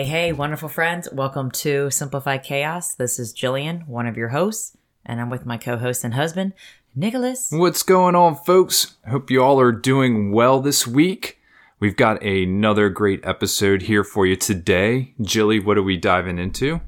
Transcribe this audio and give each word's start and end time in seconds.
Hey, 0.00 0.06
hey, 0.06 0.32
wonderful 0.32 0.70
friends. 0.70 1.10
Welcome 1.12 1.50
to 1.50 1.90
Simplify 1.90 2.38
Chaos. 2.38 2.94
This 2.94 3.18
is 3.18 3.34
Jillian, 3.34 3.86
one 3.86 4.06
of 4.06 4.16
your 4.16 4.28
hosts, 4.30 4.74
and 5.04 5.20
I'm 5.20 5.28
with 5.28 5.44
my 5.44 5.58
co 5.58 5.76
host 5.76 6.04
and 6.04 6.14
husband, 6.14 6.54
Nicholas. 6.94 7.50
What's 7.52 7.82
going 7.82 8.14
on, 8.14 8.36
folks? 8.36 8.96
Hope 9.10 9.30
you 9.30 9.42
all 9.42 9.60
are 9.60 9.72
doing 9.72 10.32
well 10.32 10.62
this 10.62 10.86
week. 10.86 11.38
We've 11.80 11.98
got 11.98 12.22
another 12.22 12.88
great 12.88 13.20
episode 13.26 13.82
here 13.82 14.02
for 14.02 14.24
you 14.24 14.36
today. 14.36 15.12
Jilly, 15.20 15.60
what 15.60 15.76
are 15.76 15.82
we 15.82 15.98
diving 15.98 16.38
into? 16.38 16.80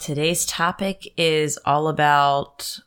Today's 0.00 0.44
topic 0.44 1.12
is 1.16 1.60
all 1.66 1.86
about 1.86 2.80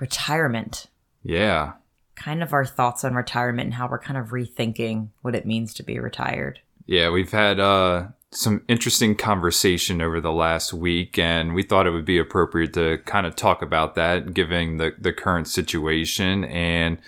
retirement, 0.00 0.86
Yeah. 1.22 1.74
kind 2.14 2.42
of 2.42 2.54
our 2.54 2.64
thoughts 2.64 3.04
on 3.04 3.14
retirement 3.14 3.66
and 3.66 3.74
how 3.74 3.86
we're 3.86 3.98
kind 3.98 4.16
of 4.18 4.28
rethinking 4.28 5.08
what 5.20 5.34
it 5.34 5.44
means 5.44 5.74
to 5.74 5.82
be 5.82 5.98
retired. 5.98 6.60
Yeah, 6.86 7.10
we've 7.10 7.32
had 7.32 7.60
uh, 7.60 8.06
some 8.36 8.62
interesting 8.68 9.14
conversation 9.14 10.02
over 10.02 10.20
the 10.20 10.32
last 10.32 10.72
week, 10.72 11.18
and 11.18 11.54
we 11.54 11.62
thought 11.62 11.86
it 11.86 11.90
would 11.90 12.04
be 12.04 12.18
appropriate 12.18 12.74
to 12.74 12.98
kind 13.06 13.26
of 13.26 13.34
talk 13.34 13.62
about 13.62 13.94
that, 13.94 14.34
given 14.34 14.76
the, 14.76 14.92
the 14.98 15.12
current 15.12 15.48
situation. 15.48 16.44
And 16.44 16.98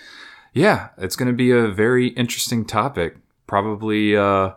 yeah, 0.54 0.88
it's 0.96 1.16
going 1.16 1.30
to 1.30 1.36
be 1.36 1.50
a 1.50 1.68
very 1.68 2.08
interesting 2.08 2.64
topic. 2.64 3.16
Probably 3.46 4.16
uh, 4.16 4.52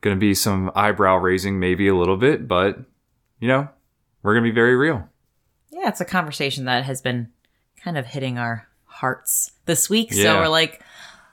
going 0.00 0.16
to 0.16 0.20
be 0.20 0.34
some 0.34 0.70
eyebrow 0.74 1.16
raising, 1.16 1.60
maybe 1.60 1.86
a 1.86 1.94
little 1.94 2.16
bit, 2.16 2.48
but 2.48 2.78
you 3.40 3.48
know, 3.48 3.68
we're 4.22 4.34
going 4.34 4.44
to 4.44 4.50
be 4.50 4.54
very 4.54 4.74
real. 4.76 5.08
Yeah, 5.70 5.88
it's 5.88 6.00
a 6.00 6.04
conversation 6.04 6.64
that 6.64 6.84
has 6.84 7.00
been 7.00 7.30
kind 7.82 7.96
of 7.96 8.06
hitting 8.06 8.38
our 8.38 8.68
hearts 8.86 9.52
this 9.66 9.88
week. 9.88 10.12
So 10.12 10.40
we're 10.40 10.48
like, 10.48 10.82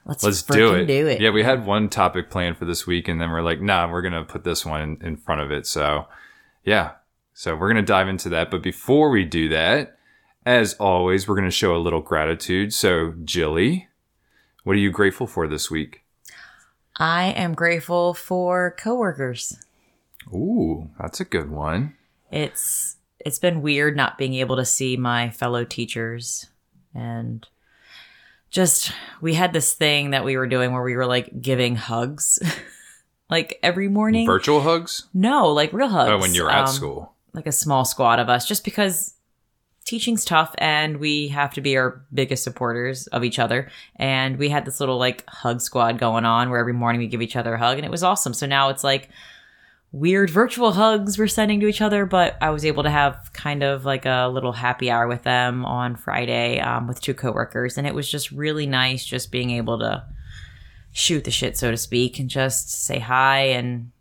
let's, 0.06 0.24
Let's 0.24 0.44
do 0.44 0.74
it. 0.76 0.86
do 0.86 1.08
it. 1.08 1.22
Yeah, 1.22 1.30
we 1.32 1.44
had 1.44 1.66
one 1.66 1.90
topic 1.90 2.30
planned 2.30 2.58
for 2.58 2.66
this 2.66 2.86
week, 2.88 3.08
and 3.08 3.20
then 3.22 3.30
we're 3.32 3.42
like, 3.42 3.62
nah, 3.62 3.90
we're 3.92 4.02
gonna 4.02 4.24
put 4.24 4.44
this 4.44 4.66
one 4.66 4.82
in, 4.82 5.06
in 5.06 5.18
front 5.18 5.42
of 5.42 5.52
it. 5.52 5.66
So, 5.68 6.08
yeah, 6.64 6.92
so 7.34 7.56
we're 7.56 7.68
gonna 7.70 7.82
dive 7.82 8.08
into 8.08 8.30
that. 8.30 8.52
But 8.52 8.64
before 8.64 9.10
we 9.10 9.26
do 9.26 9.50
that, 9.50 9.98
as 10.46 10.74
always, 10.76 11.28
we're 11.28 11.36
gonna 11.36 11.52
show 11.52 11.76
a 11.76 11.78
little 11.78 12.02
gratitude. 12.02 12.74
So, 12.74 13.14
Jilly, 13.24 13.88
what 14.64 14.74
are 14.74 14.80
you 14.80 14.92
grateful 14.92 15.28
for 15.28 15.48
this 15.48 15.70
week? 15.72 16.04
I 16.98 17.26
am 17.32 17.54
grateful 17.54 18.14
for 18.14 18.76
coworkers. 18.78 19.58
Ooh, 20.34 20.90
that's 21.00 21.20
a 21.20 21.26
good 21.26 21.50
one. 21.50 21.96
It's 22.32 22.98
it's 23.20 23.40
been 23.40 23.62
weird 23.62 23.96
not 23.96 24.18
being 24.18 24.36
able 24.36 24.56
to 24.56 24.66
see 24.66 24.98
my 24.98 25.30
fellow 25.30 25.64
teachers 25.64 26.48
and 26.94 27.48
just 28.52 28.92
we 29.22 29.34
had 29.34 29.54
this 29.54 29.74
thing 29.74 30.12
that 30.12 30.24
we 30.26 30.38
were 30.38 30.46
doing 30.48 30.72
where 30.74 30.84
we 30.84 30.96
were 30.96 31.06
like 31.08 31.42
giving 31.42 31.76
hugs 31.76 32.38
like 33.30 33.58
every 33.64 33.88
morning. 33.88 34.26
Virtual 34.26 34.62
hugs? 34.62 35.08
no, 35.14 35.48
like 35.50 35.74
real 35.74 35.88
hugs. 35.90 36.10
Oh, 36.12 36.18
when 36.20 36.34
you're 36.36 36.52
at 36.52 36.68
Um, 36.68 36.68
school. 36.68 37.14
like 37.34 37.48
a 37.48 37.52
small 37.52 37.86
squad 37.86 38.20
of 38.20 38.30
us 38.30 38.46
just 38.48 38.64
because 38.66 39.16
teaching's 39.86 40.24
tough 40.24 40.54
and 40.60 40.98
we 40.98 41.30
have 41.30 41.54
to 41.56 41.62
be 41.62 41.76
our 41.76 42.06
biggest 42.14 42.44
supporters 42.44 43.08
of 43.08 43.24
each 43.24 43.40
other 43.40 43.68
and 43.96 44.38
we 44.38 44.48
had 44.50 44.64
this 44.64 44.80
little 44.80 44.98
like 45.00 45.24
hug 45.28 45.60
squad 45.60 45.98
going 45.98 46.24
on 46.24 46.50
where 46.52 46.60
every 46.60 46.72
morning 46.74 47.00
we 47.02 47.08
give 47.08 47.22
each 47.22 47.36
other 47.36 47.56
a 47.56 47.58
hug 47.58 47.78
and 47.78 47.86
it 47.86 47.90
was 47.90 48.04
awesome 48.04 48.34
so 48.34 48.46
now 48.46 48.70
it's 48.70 48.84
like 48.84 49.10
weird 49.92 50.30
virtual 50.30 50.72
hugs 50.72 51.18
we're 51.18 51.28
sending 51.28 51.60
to 51.60 51.68
each 51.68 51.82
other 51.82 52.06
but 52.06 52.38
i 52.42 52.50
was 52.50 52.66
able 52.66 52.84
to 52.84 52.90
have 52.90 53.30
kind 53.34 53.62
of 53.62 53.84
like 53.84 54.06
a 54.06 54.30
little 54.32 54.54
happy 54.54 54.90
hour 54.90 55.08
with 55.08 55.24
them 55.24 55.66
on 55.66 55.96
friday 55.96 56.60
um, 56.60 56.88
with 56.88 57.02
two 57.02 57.14
coworkers 57.14 57.78
and 57.78 57.86
it 57.86 57.94
was 57.94 58.10
just 58.10 58.32
really 58.32 58.66
nice 58.66 59.06
just 59.06 59.32
being 59.32 59.50
able 59.52 59.78
to 59.78 60.04
shoot 60.94 61.24
the 61.26 61.32
shit 61.32 61.58
so 61.58 61.72
to 61.72 61.78
speak 61.78 62.20
and 62.20 62.30
just 62.30 62.72
say 62.72 63.00
hi 63.00 63.40
and 63.40 63.92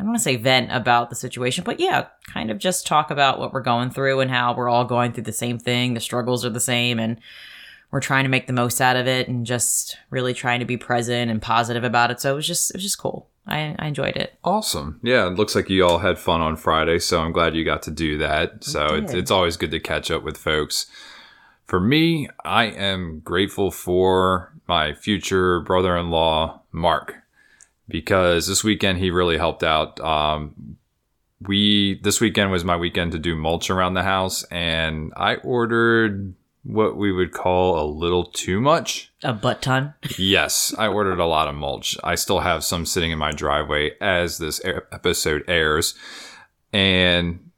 I 0.00 0.02
don't 0.02 0.12
want 0.12 0.18
to 0.18 0.24
say 0.24 0.36
vent 0.36 0.70
about 0.72 1.10
the 1.10 1.16
situation, 1.16 1.64
but 1.64 1.80
yeah, 1.80 2.06
kind 2.32 2.50
of 2.50 2.58
just 2.58 2.86
talk 2.86 3.10
about 3.10 3.38
what 3.38 3.52
we're 3.52 3.60
going 3.60 3.90
through 3.90 4.20
and 4.20 4.30
how 4.30 4.54
we're 4.54 4.68
all 4.68 4.84
going 4.84 5.12
through 5.12 5.24
the 5.24 5.32
same 5.32 5.58
thing. 5.58 5.92
The 5.92 6.00
struggles 6.00 6.44
are 6.44 6.50
the 6.50 6.60
same 6.60 6.98
and 6.98 7.20
we're 7.90 8.00
trying 8.00 8.24
to 8.24 8.30
make 8.30 8.46
the 8.46 8.52
most 8.52 8.80
out 8.80 8.96
of 8.96 9.06
it 9.08 9.28
and 9.28 9.44
just 9.44 9.98
really 10.08 10.32
trying 10.32 10.60
to 10.60 10.64
be 10.64 10.76
present 10.76 11.30
and 11.30 11.42
positive 11.42 11.82
about 11.82 12.10
it. 12.10 12.20
So 12.20 12.32
it 12.32 12.36
was 12.36 12.46
just 12.46 12.70
it 12.70 12.76
was 12.76 12.84
just 12.84 12.98
cool. 12.98 13.29
I, 13.46 13.74
I 13.78 13.86
enjoyed 13.86 14.16
it. 14.16 14.38
Awesome. 14.44 15.00
Yeah, 15.02 15.26
it 15.26 15.34
looks 15.34 15.54
like 15.54 15.68
you 15.68 15.84
all 15.84 15.98
had 15.98 16.18
fun 16.18 16.40
on 16.40 16.56
Friday, 16.56 16.98
so 16.98 17.20
I'm 17.20 17.32
glad 17.32 17.56
you 17.56 17.64
got 17.64 17.82
to 17.84 17.90
do 17.90 18.18
that. 18.18 18.62
So 18.64 18.94
it's, 18.94 19.12
it's 19.12 19.30
always 19.30 19.56
good 19.56 19.70
to 19.72 19.80
catch 19.80 20.10
up 20.10 20.22
with 20.22 20.36
folks. 20.36 20.86
For 21.66 21.80
me, 21.80 22.28
I 22.44 22.64
am 22.64 23.20
grateful 23.20 23.70
for 23.70 24.52
my 24.66 24.92
future 24.92 25.60
brother 25.60 25.96
in 25.96 26.10
law, 26.10 26.62
Mark, 26.72 27.14
because 27.88 28.46
this 28.46 28.62
weekend 28.62 28.98
he 28.98 29.10
really 29.10 29.38
helped 29.38 29.62
out. 29.62 30.00
Um, 30.00 30.76
we 31.40 31.98
this 32.02 32.20
weekend 32.20 32.50
was 32.50 32.64
my 32.64 32.76
weekend 32.76 33.12
to 33.12 33.18
do 33.18 33.34
mulch 33.34 33.70
around 33.70 33.94
the 33.94 34.02
house, 34.02 34.42
and 34.44 35.12
I 35.16 35.36
ordered 35.36 36.34
what 36.72 36.96
we 36.96 37.12
would 37.12 37.32
call 37.32 37.80
a 37.80 37.86
little 37.86 38.24
too 38.24 38.60
much. 38.60 39.12
A 39.22 39.32
butt 39.32 39.62
ton. 39.62 39.94
Yes, 40.16 40.74
I 40.78 40.86
ordered 40.86 41.20
a 41.20 41.26
lot 41.26 41.48
of 41.48 41.54
mulch. 41.54 41.96
I 42.02 42.14
still 42.14 42.40
have 42.40 42.64
some 42.64 42.86
sitting 42.86 43.10
in 43.10 43.18
my 43.18 43.32
driveway 43.32 43.92
as 44.00 44.38
this 44.38 44.60
episode 44.64 45.44
airs. 45.48 45.94
And 46.72 47.50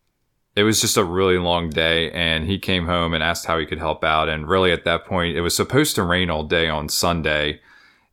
it 0.56 0.64
was 0.64 0.80
just 0.80 0.96
a 0.96 1.04
really 1.04 1.38
long 1.38 1.70
day. 1.70 2.10
And 2.10 2.46
he 2.46 2.58
came 2.58 2.86
home 2.86 3.14
and 3.14 3.22
asked 3.22 3.46
how 3.46 3.58
he 3.58 3.66
could 3.66 3.78
help 3.78 4.04
out. 4.04 4.28
And 4.28 4.48
really, 4.48 4.72
at 4.72 4.84
that 4.84 5.04
point, 5.04 5.36
it 5.36 5.42
was 5.42 5.54
supposed 5.54 5.94
to 5.96 6.02
rain 6.02 6.30
all 6.30 6.44
day 6.44 6.68
on 6.68 6.88
Sunday. 6.88 7.60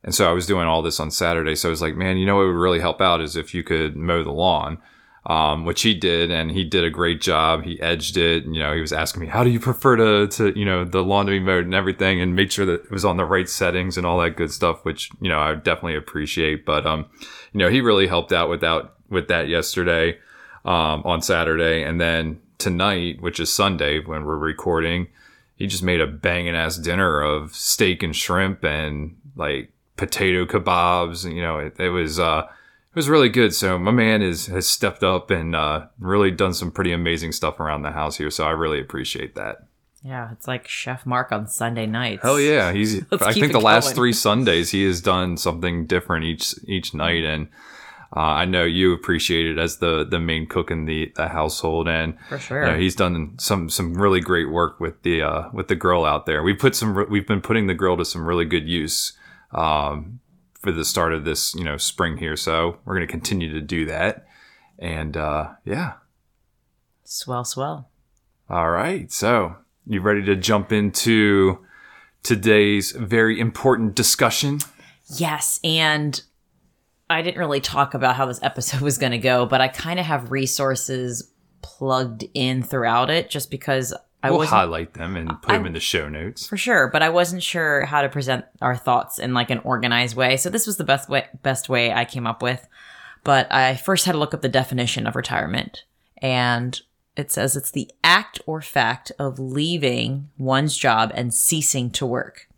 And 0.02 0.14
so 0.14 0.28
I 0.28 0.32
was 0.32 0.46
doing 0.46 0.66
all 0.66 0.82
this 0.82 1.00
on 1.00 1.10
Saturday. 1.10 1.54
So 1.54 1.68
I 1.68 1.70
was 1.70 1.82
like, 1.82 1.96
man, 1.96 2.16
you 2.16 2.26
know 2.26 2.36
what 2.36 2.46
would 2.46 2.54
really 2.54 2.80
help 2.80 3.00
out 3.00 3.20
is 3.20 3.36
if 3.36 3.54
you 3.54 3.62
could 3.62 3.96
mow 3.96 4.22
the 4.22 4.32
lawn. 4.32 4.78
Um, 5.26 5.66
which 5.66 5.82
he 5.82 5.92
did, 5.92 6.30
and 6.30 6.50
he 6.50 6.64
did 6.64 6.82
a 6.82 6.88
great 6.88 7.20
job. 7.20 7.64
He 7.64 7.78
edged 7.82 8.16
it. 8.16 8.46
And, 8.46 8.54
you 8.54 8.62
know, 8.62 8.72
he 8.74 8.80
was 8.80 8.92
asking 8.92 9.20
me, 9.20 9.26
"How 9.26 9.44
do 9.44 9.50
you 9.50 9.60
prefer 9.60 9.96
to, 9.96 10.26
to, 10.28 10.58
you 10.58 10.64
know, 10.64 10.82
the 10.82 11.04
lawn 11.04 11.26
mode 11.44 11.66
and 11.66 11.74
everything?" 11.74 12.22
And 12.22 12.34
make 12.34 12.50
sure 12.50 12.64
that 12.64 12.84
it 12.84 12.90
was 12.90 13.04
on 13.04 13.18
the 13.18 13.26
right 13.26 13.46
settings 13.46 13.98
and 13.98 14.06
all 14.06 14.18
that 14.20 14.36
good 14.36 14.50
stuff, 14.50 14.82
which 14.82 15.10
you 15.20 15.28
know 15.28 15.38
I 15.38 15.54
definitely 15.56 15.96
appreciate. 15.96 16.64
But 16.64 16.86
um, 16.86 17.04
you 17.52 17.58
know, 17.58 17.68
he 17.68 17.82
really 17.82 18.06
helped 18.06 18.32
out 18.32 18.48
without 18.48 18.94
with 19.10 19.28
that 19.28 19.48
yesterday, 19.48 20.18
um, 20.64 21.02
on 21.04 21.20
Saturday, 21.20 21.82
and 21.82 22.00
then 22.00 22.40
tonight, 22.56 23.20
which 23.20 23.40
is 23.40 23.52
Sunday 23.52 23.98
when 23.98 24.24
we're 24.24 24.38
recording, 24.38 25.08
he 25.56 25.66
just 25.66 25.82
made 25.82 26.00
a 26.00 26.06
banging 26.06 26.54
ass 26.54 26.78
dinner 26.78 27.20
of 27.20 27.54
steak 27.54 28.02
and 28.02 28.16
shrimp 28.16 28.64
and 28.64 29.16
like 29.36 29.70
potato 29.96 30.46
kebabs. 30.46 31.24
and, 31.24 31.34
You 31.34 31.42
know, 31.42 31.58
it, 31.58 31.78
it 31.78 31.90
was 31.90 32.18
uh, 32.18 32.46
was 33.00 33.08
really 33.08 33.30
good. 33.30 33.54
So 33.54 33.78
my 33.78 33.92
man 33.92 34.20
is 34.20 34.46
has 34.48 34.66
stepped 34.66 35.02
up 35.02 35.30
and 35.30 35.56
uh, 35.56 35.86
really 35.98 36.30
done 36.30 36.52
some 36.52 36.70
pretty 36.70 36.92
amazing 36.92 37.32
stuff 37.32 37.58
around 37.58 37.80
the 37.80 37.92
house 37.92 38.18
here. 38.18 38.30
So 38.30 38.44
I 38.44 38.50
really 38.50 38.78
appreciate 38.78 39.34
that. 39.36 39.64
Yeah, 40.04 40.30
it's 40.32 40.46
like 40.46 40.68
Chef 40.68 41.06
Mark 41.06 41.32
on 41.32 41.46
Sunday 41.46 41.86
nights. 41.86 42.22
Hell 42.22 42.38
yeah, 42.38 42.72
he's. 42.72 43.02
I 43.12 43.32
think 43.32 43.52
the 43.52 43.60
last 43.60 43.94
three 43.94 44.12
Sundays 44.12 44.70
he 44.70 44.84
has 44.84 45.00
done 45.00 45.38
something 45.38 45.86
different 45.86 46.26
each 46.26 46.54
each 46.68 46.92
night, 46.92 47.24
and 47.24 47.48
uh, 48.14 48.20
I 48.20 48.44
know 48.44 48.64
you 48.64 48.92
appreciate 48.92 49.46
it 49.46 49.58
as 49.58 49.78
the 49.78 50.04
the 50.04 50.20
main 50.20 50.46
cook 50.46 50.70
in 50.70 50.84
the 50.84 51.10
the 51.16 51.28
household, 51.28 51.88
and 51.88 52.18
For 52.28 52.34
you 52.34 52.40
sure. 52.40 52.66
know, 52.66 52.76
he's 52.76 52.94
done 52.94 53.38
some 53.38 53.70
some 53.70 53.94
really 53.94 54.20
great 54.20 54.50
work 54.50 54.78
with 54.78 55.02
the 55.04 55.22
uh, 55.22 55.48
with 55.54 55.68
the 55.68 55.74
grill 55.74 56.04
out 56.04 56.26
there. 56.26 56.42
We 56.42 56.52
put 56.52 56.76
some 56.76 57.06
we've 57.08 57.26
been 57.26 57.40
putting 57.40 57.66
the 57.66 57.74
grill 57.74 57.96
to 57.96 58.04
some 58.04 58.26
really 58.26 58.44
good 58.44 58.68
use 58.68 59.14
um, 59.52 60.20
for 60.60 60.72
the 60.72 60.84
start 60.84 61.12
of 61.12 61.24
this 61.24 61.54
you 61.54 61.64
know 61.64 61.76
spring 61.76 62.18
here. 62.18 62.36
So 62.36 62.78
we're 62.84 62.94
going 62.94 63.06
to 63.06 63.12
continue 63.12 63.52
to 63.52 63.60
do 63.60 63.86
that, 63.86 64.26
and 64.78 65.16
uh, 65.16 65.50
yeah. 65.64 65.94
Swell, 67.04 67.44
swell. 67.44 67.90
All 68.48 68.70
right. 68.70 69.10
So, 69.10 69.56
you 69.86 70.00
ready 70.00 70.24
to 70.24 70.36
jump 70.36 70.72
into 70.72 71.58
today's 72.22 72.92
very 72.92 73.40
important 73.40 73.94
discussion? 73.94 74.60
Yes, 75.16 75.58
and 75.64 76.22
I 77.08 77.22
didn't 77.22 77.38
really 77.38 77.60
talk 77.60 77.94
about 77.94 78.14
how 78.14 78.26
this 78.26 78.42
episode 78.42 78.80
was 78.82 78.98
going 78.98 79.12
to 79.12 79.18
go, 79.18 79.46
but 79.46 79.60
I 79.60 79.68
kind 79.68 79.98
of 79.98 80.06
have 80.06 80.30
resources 80.30 81.32
plugged 81.62 82.24
in 82.34 82.62
throughout 82.62 83.10
it 83.10 83.28
just 83.28 83.50
because 83.50 83.94
I 84.22 84.30
we'll 84.30 84.46
highlight 84.46 84.94
them 84.94 85.16
and 85.16 85.30
put 85.40 85.48
them 85.48 85.66
in 85.66 85.72
the 85.72 85.80
show 85.80 86.08
notes. 86.08 86.46
for 86.46 86.56
sure, 86.56 86.88
but 86.88 87.02
I 87.02 87.08
wasn't 87.08 87.42
sure 87.42 87.86
how 87.86 88.02
to 88.02 88.08
present 88.08 88.44
our 88.60 88.76
thoughts 88.76 89.18
in 89.18 89.32
like 89.32 89.50
an 89.50 89.60
organized 89.60 90.14
way. 90.14 90.36
So 90.36 90.50
this 90.50 90.66
was 90.66 90.76
the 90.76 90.84
best 90.84 91.08
way 91.08 91.26
best 91.42 91.68
way 91.68 91.92
I 91.92 92.04
came 92.04 92.26
up 92.26 92.42
with. 92.42 92.66
But 93.24 93.52
I 93.52 93.76
first 93.76 94.06
had 94.06 94.12
to 94.12 94.18
look 94.18 94.34
up 94.34 94.42
the 94.42 94.48
definition 94.48 95.06
of 95.06 95.16
retirement. 95.16 95.84
And 96.18 96.80
it 97.16 97.30
says 97.30 97.56
it's 97.56 97.70
the 97.70 97.90
act 98.02 98.40
or 98.46 98.62
fact 98.62 99.12
of 99.18 99.38
leaving 99.38 100.30
one's 100.38 100.76
job 100.76 101.12
and 101.14 101.34
ceasing 101.34 101.90
to 101.92 102.06
work. 102.06 102.48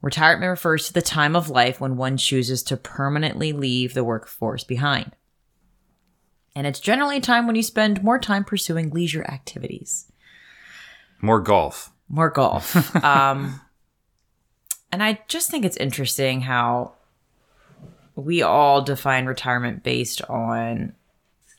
Retirement 0.00 0.50
refers 0.50 0.86
to 0.86 0.92
the 0.92 1.02
time 1.02 1.34
of 1.34 1.48
life 1.48 1.80
when 1.80 1.96
one 1.96 2.16
chooses 2.16 2.62
to 2.64 2.76
permanently 2.76 3.52
leave 3.52 3.94
the 3.94 4.04
workforce 4.04 4.62
behind. 4.62 5.16
And 6.54 6.66
it's 6.66 6.78
generally 6.78 7.16
a 7.16 7.20
time 7.20 7.46
when 7.46 7.56
you 7.56 7.62
spend 7.62 8.04
more 8.04 8.18
time 8.18 8.44
pursuing 8.44 8.90
leisure 8.90 9.24
activities, 9.24 10.12
More 11.20 11.40
golf. 11.40 11.92
more 12.08 12.30
golf. 12.30 12.94
um, 13.04 13.60
and 14.92 15.02
I 15.02 15.20
just 15.28 15.50
think 15.50 15.64
it's 15.64 15.76
interesting 15.76 16.42
how 16.42 16.92
we 18.14 18.42
all 18.42 18.82
define 18.82 19.26
retirement 19.26 19.82
based 19.82 20.22
on 20.28 20.94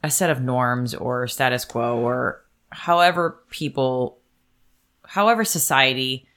a 0.03 0.09
set 0.09 0.29
of 0.29 0.41
norms 0.41 0.93
or 0.93 1.27
status 1.27 1.65
quo 1.65 1.97
or 1.97 2.45
however 2.69 3.39
people, 3.49 4.19
however 5.05 5.43
society, 5.43 6.27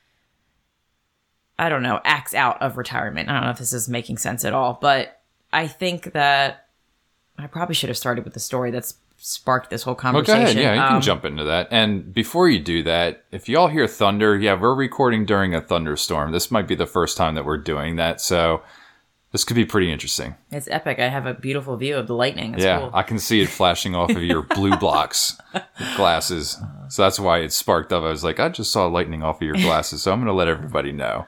I 1.58 1.68
don't 1.68 1.82
know, 1.82 2.00
acts 2.04 2.34
out 2.34 2.60
of 2.62 2.76
retirement. 2.76 3.28
I 3.28 3.34
don't 3.34 3.44
know 3.44 3.50
if 3.50 3.58
this 3.58 3.72
is 3.72 3.88
making 3.88 4.18
sense 4.18 4.44
at 4.44 4.54
all, 4.54 4.78
but 4.80 5.20
I 5.52 5.66
think 5.66 6.12
that 6.14 6.68
I 7.38 7.46
probably 7.46 7.74
should 7.74 7.90
have 7.90 7.96
started 7.98 8.24
with 8.24 8.34
the 8.34 8.40
story 8.40 8.70
that's 8.70 8.94
sparked 9.20 9.70
this 9.70 9.82
whole 9.82 9.94
Well, 9.94 10.00
conversation. 10.00 10.38
go 10.40 10.44
ahead. 10.44 10.56
Yeah, 10.56 10.74
you 10.74 10.80
can 10.88 10.96
Um, 10.96 11.00
jump 11.02 11.24
into 11.24 11.44
that. 11.44 11.68
And 11.70 12.14
before 12.14 12.48
you 12.48 12.60
do 12.60 12.82
that, 12.84 13.24
if 13.32 13.48
y'all 13.48 13.68
hear 13.68 13.86
thunder, 13.86 14.36
yeah, 14.38 14.54
we're 14.58 14.74
recording 14.74 15.26
during 15.26 15.54
a 15.54 15.60
thunderstorm. 15.60 16.30
This 16.32 16.50
might 16.50 16.68
be 16.68 16.74
the 16.74 16.86
first 16.86 17.16
time 17.16 17.34
that 17.34 17.44
we're 17.44 17.56
doing 17.58 17.96
that, 17.96 18.20
so 18.20 18.62
this 19.32 19.44
could 19.44 19.56
be 19.56 19.64
pretty 19.64 19.92
interesting. 19.92 20.36
It's 20.52 20.68
epic. 20.70 20.98
I 21.00 21.08
have 21.08 21.26
a 21.26 21.34
beautiful 21.34 21.76
view 21.76 21.96
of 21.96 22.06
the 22.06 22.14
lightning. 22.14 22.54
It's 22.54 22.64
yeah, 22.64 22.78
cool. 22.78 22.90
I 22.94 23.02
can 23.02 23.18
see 23.18 23.40
it 23.42 23.48
flashing 23.48 23.94
off 23.94 24.10
of 24.10 24.22
your 24.22 24.42
blue 24.42 24.76
blocks 24.78 25.36
glasses. 25.96 26.56
So 26.88 27.02
that's 27.02 27.18
why 27.20 27.38
it 27.40 27.52
sparked 27.52 27.92
up. 27.92 28.04
I 28.04 28.08
was 28.10 28.24
like, 28.24 28.40
I 28.40 28.48
just 28.48 28.72
saw 28.72 28.86
lightning 28.86 29.22
off 29.22 29.36
of 29.36 29.42
your 29.42 29.56
glasses, 29.56 30.02
so 30.02 30.12
I'm 30.12 30.18
going 30.20 30.28
to 30.28 30.32
let 30.32 30.48
everybody 30.48 30.92
know. 30.92 31.26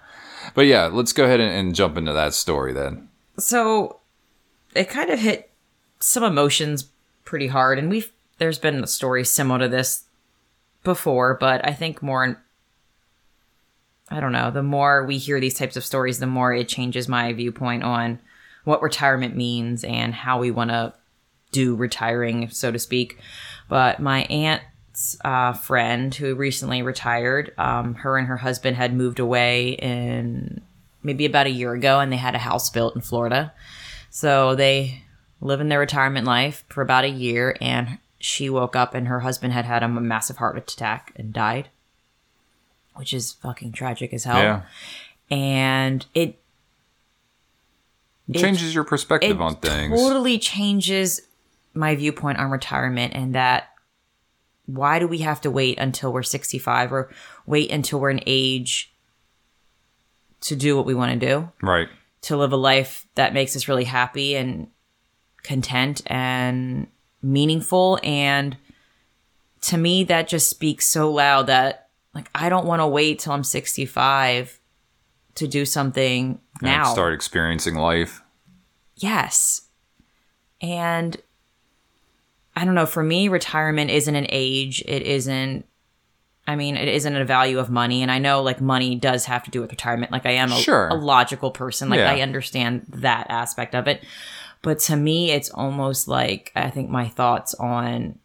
But 0.54 0.62
yeah, 0.66 0.86
let's 0.86 1.12
go 1.12 1.24
ahead 1.24 1.40
and, 1.40 1.52
and 1.52 1.74
jump 1.74 1.96
into 1.98 2.12
that 2.12 2.34
story 2.34 2.72
then. 2.72 3.08
so 3.38 4.00
it 4.74 4.88
kind 4.88 5.10
of 5.10 5.18
hit 5.18 5.50
some 5.98 6.22
emotions 6.22 6.84
pretty 7.24 7.48
hard. 7.48 7.78
And 7.78 7.90
we've 7.90 8.10
there's 8.38 8.58
been 8.58 8.82
a 8.82 8.86
story 8.86 9.24
similar 9.24 9.60
to 9.60 9.68
this 9.68 10.04
before 10.82 11.34
but 11.34 11.62
i 11.68 11.74
think 11.74 12.02
more 12.02 12.42
i 14.08 14.18
don't 14.18 14.32
know 14.32 14.50
the 14.50 14.62
more 14.62 15.04
we 15.04 15.18
hear 15.18 15.38
these 15.38 15.52
types 15.52 15.76
of 15.76 15.84
stories 15.84 16.20
the 16.20 16.26
more 16.26 16.54
it 16.54 16.66
changes 16.66 17.06
my 17.06 17.34
viewpoint 17.34 17.82
on 17.82 18.18
what 18.64 18.82
retirement 18.82 19.36
means 19.36 19.84
and 19.84 20.14
how 20.14 20.38
we 20.38 20.50
want 20.50 20.70
to 20.70 20.92
do 21.52 21.74
retiring 21.74 22.48
so 22.50 22.70
to 22.70 22.78
speak. 22.78 23.18
But 23.68 24.00
my 24.00 24.22
aunt's 24.24 25.16
uh, 25.24 25.52
friend 25.52 26.14
who 26.14 26.34
recently 26.34 26.82
retired 26.82 27.52
um, 27.58 27.94
her 27.94 28.16
and 28.18 28.28
her 28.28 28.36
husband 28.38 28.76
had 28.76 28.94
moved 28.94 29.18
away 29.18 29.70
in 29.70 30.60
maybe 31.02 31.24
about 31.24 31.46
a 31.46 31.50
year 31.50 31.72
ago 31.72 32.00
and 32.00 32.12
they 32.12 32.16
had 32.16 32.34
a 32.34 32.38
house 32.38 32.70
built 32.70 32.94
in 32.94 33.00
florida. 33.00 33.52
So 34.10 34.54
they 34.54 35.02
live 35.40 35.60
in 35.60 35.68
their 35.68 35.78
retirement 35.78 36.26
life 36.26 36.64
for 36.68 36.82
about 36.82 37.04
a 37.04 37.08
year, 37.08 37.56
and 37.60 37.98
she 38.18 38.50
woke 38.50 38.76
up 38.76 38.94
and 38.94 39.08
her 39.08 39.20
husband 39.20 39.52
had 39.52 39.64
had 39.64 39.82
a 39.82 39.88
massive 39.88 40.36
heart 40.36 40.58
attack 40.58 41.12
and 41.16 41.32
died, 41.32 41.68
which 42.94 43.14
is 43.14 43.32
fucking 43.32 43.72
tragic 43.72 44.12
as 44.12 44.24
hell. 44.24 44.38
Yeah. 44.38 44.62
And 45.30 46.04
it 46.14 46.38
It 48.28 48.38
changes 48.40 48.74
your 48.74 48.84
perspective 48.84 49.40
on 49.40 49.56
things. 49.56 49.98
totally 49.98 50.38
changes 50.38 51.22
my 51.72 51.94
viewpoint 51.94 52.38
on 52.38 52.50
retirement 52.50 53.14
and 53.14 53.34
that 53.34 53.68
why 54.66 54.98
do 54.98 55.06
we 55.08 55.18
have 55.18 55.40
to 55.40 55.50
wait 55.50 55.78
until 55.78 56.12
we're 56.12 56.22
65 56.22 56.92
or 56.92 57.10
wait 57.46 57.70
until 57.70 58.00
we're 58.00 58.10
an 58.10 58.20
age 58.26 58.92
to 60.42 60.56
do 60.56 60.76
what 60.76 60.84
we 60.86 60.94
want 60.94 61.18
to 61.18 61.26
do? 61.26 61.48
right. 61.62 61.88
to 62.22 62.36
live 62.36 62.52
a 62.52 62.56
life 62.56 63.06
that 63.14 63.32
makes 63.32 63.54
us 63.56 63.66
really 63.68 63.84
happy 63.84 64.36
and 64.36 64.66
content 65.42 66.02
and 66.06 66.86
meaningful 67.22 67.98
and 68.02 68.56
to 69.60 69.76
me 69.76 70.04
that 70.04 70.26
just 70.28 70.48
speaks 70.48 70.86
so 70.86 71.10
loud 71.10 71.46
that 71.48 71.88
like 72.14 72.30
I 72.34 72.48
don't 72.48 72.66
want 72.66 72.80
to 72.80 72.86
wait 72.86 73.18
till 73.18 73.32
I'm 73.32 73.44
65 73.44 74.58
to 75.36 75.46
do 75.46 75.64
something 75.64 76.40
And 76.60 76.62
now. 76.62 76.92
start 76.92 77.12
experiencing 77.14 77.74
life. 77.76 78.22
Yes. 78.96 79.62
And 80.60 81.16
I 82.56 82.64
don't 82.64 82.74
know, 82.74 82.86
for 82.86 83.02
me 83.02 83.28
retirement 83.28 83.90
isn't 83.90 84.14
an 84.14 84.26
age, 84.30 84.82
it 84.86 85.02
isn't 85.02 85.66
I 86.46 86.56
mean, 86.56 86.76
it 86.76 86.88
isn't 86.88 87.14
a 87.14 87.24
value 87.24 87.58
of 87.60 87.70
money 87.70 88.02
and 88.02 88.10
I 88.10 88.18
know 88.18 88.42
like 88.42 88.60
money 88.60 88.96
does 88.96 89.26
have 89.26 89.44
to 89.44 89.50
do 89.50 89.60
with 89.60 89.70
retirement. 89.70 90.10
Like 90.10 90.26
I 90.26 90.32
am 90.32 90.50
a, 90.50 90.56
Sure. 90.56 90.88
a 90.88 90.94
logical 90.94 91.50
person. 91.50 91.88
Like 91.90 91.98
Yeah. 91.98 92.10
I 92.10 92.20
understand 92.22 92.86
that 92.88 93.26
aspect 93.28 93.74
of 93.74 93.86
it. 93.86 94.02
But 94.62 94.78
to 94.80 94.96
me 94.96 95.30
it's 95.30 95.50
almost 95.50 96.08
like 96.08 96.52
I 96.54 96.70
think 96.70 96.90
my 96.90 97.08
thoughts 97.08 97.54
on 97.54 98.18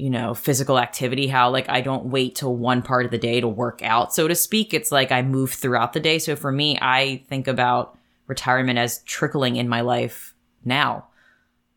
you 0.00 0.08
know, 0.08 0.32
physical 0.32 0.78
activity, 0.78 1.26
how 1.26 1.50
like 1.50 1.68
I 1.68 1.82
don't 1.82 2.06
wait 2.06 2.34
till 2.34 2.56
one 2.56 2.80
part 2.80 3.04
of 3.04 3.10
the 3.10 3.18
day 3.18 3.38
to 3.38 3.46
work 3.46 3.82
out, 3.82 4.14
so 4.14 4.26
to 4.26 4.34
speak. 4.34 4.72
It's 4.72 4.90
like 4.90 5.12
I 5.12 5.20
move 5.20 5.52
throughout 5.52 5.92
the 5.92 6.00
day. 6.00 6.18
So 6.18 6.36
for 6.36 6.50
me, 6.50 6.78
I 6.80 7.22
think 7.28 7.46
about 7.46 7.98
retirement 8.26 8.78
as 8.78 9.02
trickling 9.02 9.56
in 9.56 9.68
my 9.68 9.82
life 9.82 10.34
now. 10.64 11.08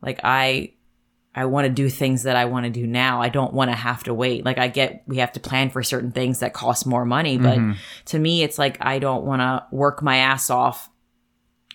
Like 0.02 0.22
I 0.24 0.72
I 1.36 1.46
want 1.46 1.66
to 1.66 1.74
do 1.74 1.90
things 1.90 2.24
that 2.24 2.38
I 2.38 2.46
want 2.46 2.66
to 2.66 2.70
do 2.70 2.88
now. 2.88 3.22
I 3.22 3.28
don't 3.28 3.54
want 3.54 3.72
to 3.72 3.76
have 3.76 4.04
to 4.04 4.14
wait. 4.14 4.46
Like 4.46 4.58
I 4.58 4.70
get 4.70 5.04
we 5.06 5.18
have 5.18 5.34
to 5.34 5.42
plan 5.42 5.70
for 5.70 5.84
certain 5.84 6.14
things 6.14 6.40
that 6.40 6.54
cost 6.54 6.88
more 6.88 7.04
money, 7.04 7.38
but 7.38 7.58
mm-hmm. 7.58 7.74
to 8.06 8.20
me 8.20 8.42
it's 8.42 8.58
like 8.58 8.78
I 8.80 9.00
don't 9.00 9.26
want 9.26 9.42
to 9.42 9.66
work 9.76 10.02
my 10.02 10.18
ass 10.18 10.50
off 10.50 10.90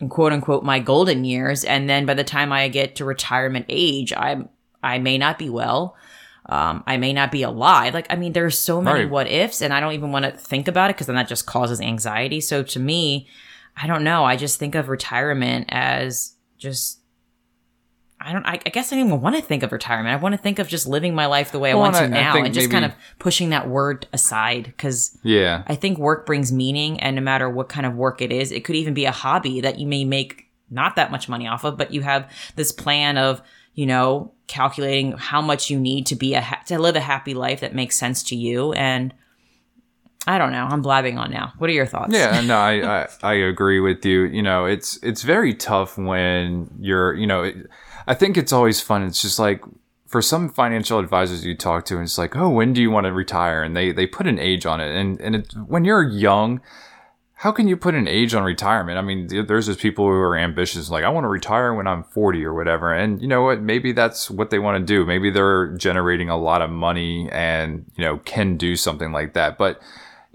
quote 0.09 0.33
unquote 0.33 0.63
my 0.65 0.79
golden 0.79 1.25
years 1.25 1.65
and 1.65 1.89
then 1.91 2.07
by 2.07 2.15
the 2.15 2.25
time 2.25 2.53
I 2.53 2.69
get 2.69 2.97
to 2.97 3.05
retirement 3.05 3.67
age, 3.69 4.13
I 4.13 4.45
I 4.83 4.99
may 4.99 5.19
not 5.19 5.39
be 5.39 5.51
well. 5.51 5.97
Um, 6.47 6.83
I 6.87 6.97
may 6.97 7.13
not 7.13 7.31
be 7.31 7.43
alive. 7.43 7.93
Like, 7.93 8.07
I 8.09 8.17
mean, 8.17 8.33
there's 8.33 8.57
so 8.57 8.81
many 8.81 9.01
Right. 9.01 9.11
what 9.11 9.27
ifs, 9.29 9.61
and 9.61 9.75
I 9.75 9.81
don't 9.81 9.93
even 9.93 10.13
want 10.13 10.25
to 10.25 10.31
think 10.31 10.67
about 10.67 10.89
it 10.89 10.95
because 10.97 11.07
then 11.07 11.17
that 11.17 11.29
just 11.29 11.45
causes 11.47 11.79
anxiety. 11.81 12.41
So 12.41 12.63
to 12.63 12.79
me, 12.81 13.27
I 13.77 13.87
don't 13.87 14.03
know. 14.03 14.25
I 14.25 14.37
just 14.37 14.59
think 14.59 14.75
of 14.75 14.89
retirement 14.89 15.67
as 15.69 16.35
just. 16.57 16.98
I 18.21 18.33
don't. 18.33 18.45
I, 18.45 18.55
I 18.67 18.71
guess 18.71 18.93
I 18.93 18.97
don't 18.97 19.07
even 19.07 19.21
want 19.21 19.37
to 19.37 19.43
think 19.43 19.63
of 19.63 19.71
retirement. 19.71 20.13
I 20.13 20.17
want 20.21 20.33
to 20.35 20.39
think 20.41 20.59
of 20.59 20.67
just 20.69 20.87
living 20.89 21.15
my 21.15 21.27
life 21.27 21.53
the 21.53 21.59
way 21.59 21.73
Well, 21.73 21.85
I 21.85 21.87
want 21.87 21.97
to 21.97 22.03
I- 22.03 22.07
I 22.07 22.09
now, 22.09 22.33
think 22.33 22.47
and 22.47 22.55
just 22.55 22.71
kind 22.71 22.85
of 22.85 22.93
pushing 23.19 23.51
that 23.51 23.69
word 23.69 24.07
aside 24.13 24.65
because 24.65 25.17
Yeah. 25.23 25.63
I 25.67 25.75
think 25.77 25.99
work 25.99 26.27
brings 26.27 26.51
meaning, 26.53 26.99
and 27.01 27.15
no 27.17 27.23
matter 27.23 27.49
what 27.49 27.69
kind 27.69 27.87
of 27.87 27.95
work 27.95 28.21
it 28.21 28.33
is, 28.33 28.51
it 28.51 28.65
could 28.65 28.75
even 28.77 28.93
be 28.95 29.05
a 29.05 29.13
hobby 29.13 29.61
that 29.61 29.79
you 29.79 29.87
may 29.87 30.05
make 30.05 30.47
not 30.71 30.97
that 30.97 31.11
much 31.11 31.29
money 31.29 31.47
off 31.47 31.65
of, 31.65 31.79
but 31.79 31.93
you 31.95 32.03
have 32.03 32.31
this 32.57 32.73
plan 32.73 33.17
of, 33.17 33.41
you 33.75 33.87
know, 33.87 34.33
calculating 34.49 35.13
how 35.13 35.41
much 35.41 35.71
you 35.71 35.79
need 35.79 36.05
to 36.07 36.17
be 36.17 36.35
a 36.35 36.41
ha- 36.41 36.61
to 36.67 36.79
live 36.79 36.97
a 36.97 37.01
happy 37.01 37.35
life 37.35 37.61
that 37.61 37.75
makes 37.75 37.97
sense 37.97 38.23
to 38.25 38.35
you. 38.37 38.73
And 38.73 39.15
I 40.27 40.37
don't 40.37 40.53
know, 40.53 40.67
I'm 40.69 40.83
blabbing 40.83 41.17
on 41.17 41.31
now. 41.31 41.53
What 41.59 41.71
are 41.71 41.73
your 41.73 41.87
thoughts? 41.87 42.13
Yeah, 42.13 42.41
no, 42.43 42.59
I, 42.59 43.03
I 43.03 43.09
I 43.23 43.35
agree 43.35 43.81
with 43.81 44.05
you. 44.05 44.25
You 44.25 44.43
know, 44.43 44.67
it's 44.67 44.99
it's 45.03 45.23
very 45.23 45.55
tough 45.55 45.97
when 45.97 46.71
you're, 46.79 47.15
you 47.15 47.27
know, 47.27 47.45
it, 47.45 47.67
I 48.07 48.15
think 48.15 48.37
it's 48.37 48.53
always 48.53 48.81
fun. 48.81 49.03
It's 49.05 49.23
just 49.23 49.39
like 49.39 49.63
for 50.07 50.23
some 50.23 50.49
financial 50.49 50.99
advisors 50.99 51.45
you 51.45 51.55
talk 51.55 51.85
to, 51.87 51.95
and 51.97 52.05
it's 52.05 52.19
like, 52.19 52.35
oh, 52.35 52.49
when 52.49 52.73
do 52.73 52.83
you 52.83 52.91
want 52.91 53.05
to 53.05 53.13
retire? 53.13 53.63
And 53.63 53.77
they 53.77 53.93
they 53.93 54.07
put 54.07 54.27
an 54.27 54.39
age 54.39 54.67
on 54.67 54.81
it, 54.81 54.91
and 54.95 55.21
and 55.21 55.37
it, 55.37 55.53
when 55.67 55.85
you're 55.85 56.03
young. 56.03 56.61
How 57.43 57.53
can 57.53 57.69
you 57.69 57.77
put 57.77 57.95
an 57.95 58.09
age 58.09 58.35
on 58.35 58.43
retirement? 58.43 58.99
I 58.99 59.01
mean, 59.01 59.29
there's 59.47 59.67
just 59.67 59.79
people 59.79 60.05
who 60.07 60.11
are 60.11 60.37
ambitious, 60.37 60.91
like 60.91 61.05
I 61.05 61.09
want 61.09 61.23
to 61.23 61.29
retire 61.29 61.73
when 61.73 61.87
I'm 61.87 62.03
40 62.03 62.45
or 62.45 62.53
whatever. 62.53 62.93
And 62.93 63.23
you 63.23 63.29
know 63.29 63.43
what? 63.43 63.63
Maybe 63.63 63.93
that's 63.93 64.29
what 64.29 64.51
they 64.51 64.59
want 64.59 64.77
to 64.77 64.85
do. 64.85 65.07
Maybe 65.07 65.31
they're 65.31 65.69
generating 65.77 66.29
a 66.29 66.37
lot 66.37 66.63
of 66.63 66.71
money 66.71 67.31
and 67.31 67.85
you 67.95 68.05
know 68.05 68.19
can 68.25 68.57
do 68.57 68.75
something 68.75 69.13
like 69.13 69.35
that. 69.35 69.57
But 69.57 69.81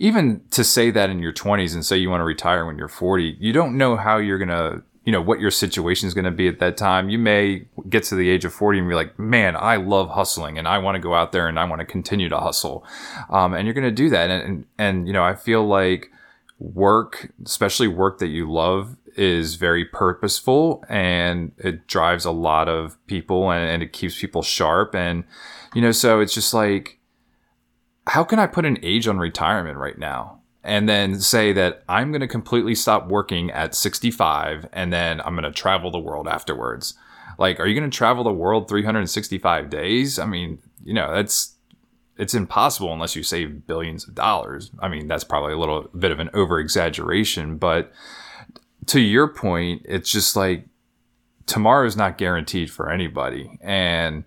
even 0.03 0.41
to 0.51 0.65
say 0.65 0.91
that 0.91 1.09
in 1.09 1.19
your 1.19 1.31
20s 1.31 1.73
and 1.73 1.85
say 1.85 1.95
you 1.95 2.09
want 2.09 2.19
to 2.19 2.25
retire 2.25 2.65
when 2.65 2.77
you're 2.77 2.89
40, 2.89 3.37
you 3.39 3.53
don't 3.53 3.77
know 3.77 3.95
how 3.95 4.17
you're 4.17 4.37
going 4.37 4.49
to, 4.49 4.83
you 5.05 5.13
know, 5.13 5.21
what 5.21 5.39
your 5.39 5.49
situation 5.49 6.09
is 6.09 6.13
going 6.13 6.25
to 6.25 6.31
be 6.31 6.49
at 6.49 6.59
that 6.59 6.75
time. 6.75 7.09
You 7.09 7.17
may 7.17 7.67
get 7.87 8.03
to 8.05 8.15
the 8.15 8.29
age 8.29 8.43
of 8.43 8.53
40 8.53 8.79
and 8.79 8.89
be 8.89 8.95
like, 8.95 9.17
man, 9.17 9.55
I 9.55 9.77
love 9.77 10.09
hustling 10.09 10.57
and 10.57 10.67
I 10.67 10.79
want 10.79 10.95
to 10.95 10.99
go 10.99 11.13
out 11.13 11.31
there 11.31 11.47
and 11.47 11.57
I 11.57 11.63
want 11.63 11.79
to 11.79 11.85
continue 11.85 12.27
to 12.27 12.37
hustle. 12.37 12.85
Um, 13.29 13.53
and 13.53 13.65
you're 13.65 13.73
going 13.73 13.85
to 13.85 13.91
do 13.91 14.09
that. 14.09 14.29
And, 14.29 14.43
and, 14.43 14.65
and, 14.77 15.07
you 15.07 15.13
know, 15.13 15.23
I 15.23 15.35
feel 15.35 15.65
like 15.65 16.11
work, 16.59 17.31
especially 17.45 17.87
work 17.87 18.19
that 18.19 18.27
you 18.27 18.51
love, 18.51 18.97
is 19.15 19.55
very 19.55 19.85
purposeful 19.85 20.83
and 20.89 21.53
it 21.57 21.87
drives 21.87 22.25
a 22.25 22.31
lot 22.31 22.67
of 22.67 22.97
people 23.07 23.51
and, 23.51 23.69
and 23.69 23.81
it 23.81 23.93
keeps 23.93 24.19
people 24.19 24.43
sharp. 24.43 24.95
And, 24.95 25.23
you 25.73 25.81
know, 25.81 25.93
so 25.93 26.19
it's 26.19 26.33
just 26.33 26.53
like, 26.53 26.99
how 28.07 28.23
can 28.23 28.39
I 28.39 28.47
put 28.47 28.65
an 28.65 28.77
age 28.83 29.07
on 29.07 29.17
retirement 29.17 29.77
right 29.77 29.97
now? 29.97 30.39
And 30.63 30.87
then 30.87 31.19
say 31.19 31.51
that 31.53 31.83
I'm 31.89 32.11
going 32.11 32.21
to 32.21 32.27
completely 32.27 32.73
stop 32.73 33.07
working 33.07 33.51
at 33.51 33.75
65 33.75 34.67
and 34.71 34.93
then 34.93 35.19
I'm 35.21 35.35
going 35.35 35.43
to 35.43 35.51
travel 35.51 35.91
the 35.91 35.99
world 35.99 36.27
afterwards. 36.27 36.93
Like, 37.37 37.59
are 37.59 37.67
you 37.67 37.77
going 37.77 37.89
to 37.89 37.95
travel 37.95 38.23
the 38.23 38.31
world 38.31 38.69
365 38.69 39.69
days? 39.69 40.19
I 40.19 40.25
mean, 40.25 40.59
you 40.83 40.93
know, 40.93 41.13
that's 41.13 41.55
it's 42.17 42.33
impossible 42.33 42.93
unless 42.93 43.15
you 43.15 43.23
save 43.23 43.65
billions 43.65 44.07
of 44.07 44.15
dollars. 44.15 44.71
I 44.79 44.87
mean, 44.87 45.07
that's 45.07 45.23
probably 45.23 45.53
a 45.53 45.57
little 45.57 45.89
bit 45.97 46.11
of 46.11 46.19
an 46.19 46.29
over 46.33 46.59
exaggeration, 46.59 47.57
but 47.57 47.91
to 48.87 48.99
your 48.99 49.27
point, 49.27 49.81
it's 49.85 50.11
just 50.11 50.35
like 50.35 50.67
tomorrow 51.45 51.85
is 51.85 51.97
not 51.97 52.17
guaranteed 52.17 52.71
for 52.71 52.91
anybody. 52.91 53.57
And 53.61 54.23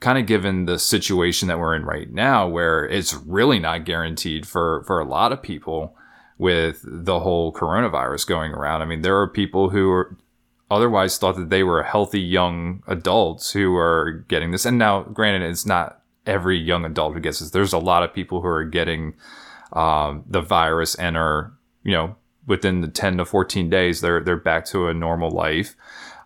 kind 0.00 0.18
of 0.18 0.26
given 0.26 0.66
the 0.66 0.78
situation 0.78 1.48
that 1.48 1.58
we're 1.58 1.74
in 1.74 1.84
right 1.84 2.12
now, 2.12 2.46
where 2.46 2.84
it's 2.86 3.14
really 3.14 3.58
not 3.58 3.84
guaranteed 3.84 4.46
for, 4.46 4.84
for 4.86 5.00
a 5.00 5.04
lot 5.04 5.32
of 5.32 5.42
people 5.42 5.96
with 6.38 6.80
the 6.84 7.20
whole 7.20 7.52
coronavirus 7.52 8.26
going 8.26 8.52
around. 8.52 8.82
I 8.82 8.84
mean, 8.84 9.02
there 9.02 9.18
are 9.18 9.28
people 9.28 9.70
who 9.70 9.90
are 9.90 10.16
otherwise 10.70 11.16
thought 11.16 11.36
that 11.36 11.50
they 11.50 11.62
were 11.62 11.82
healthy 11.82 12.20
young 12.20 12.82
adults 12.86 13.52
who 13.52 13.74
are 13.76 14.24
getting 14.28 14.50
this. 14.50 14.66
And 14.66 14.78
now, 14.78 15.02
granted, 15.02 15.48
it's 15.48 15.64
not 15.64 16.02
every 16.26 16.58
young 16.58 16.84
adult 16.84 17.14
who 17.14 17.20
gets 17.20 17.38
this. 17.38 17.50
There's 17.50 17.72
a 17.72 17.78
lot 17.78 18.02
of 18.02 18.12
people 18.12 18.40
who 18.40 18.48
are 18.48 18.64
getting 18.64 19.14
um, 19.72 20.24
the 20.28 20.40
virus 20.40 20.94
and 20.96 21.16
are, 21.16 21.52
you 21.84 21.92
know, 21.92 22.16
within 22.46 22.80
the 22.80 22.88
10 22.88 23.18
to 23.18 23.24
14 23.24 23.70
days, 23.70 24.00
they're, 24.00 24.20
they're 24.20 24.36
back 24.36 24.64
to 24.66 24.88
a 24.88 24.94
normal 24.94 25.30
life. 25.30 25.74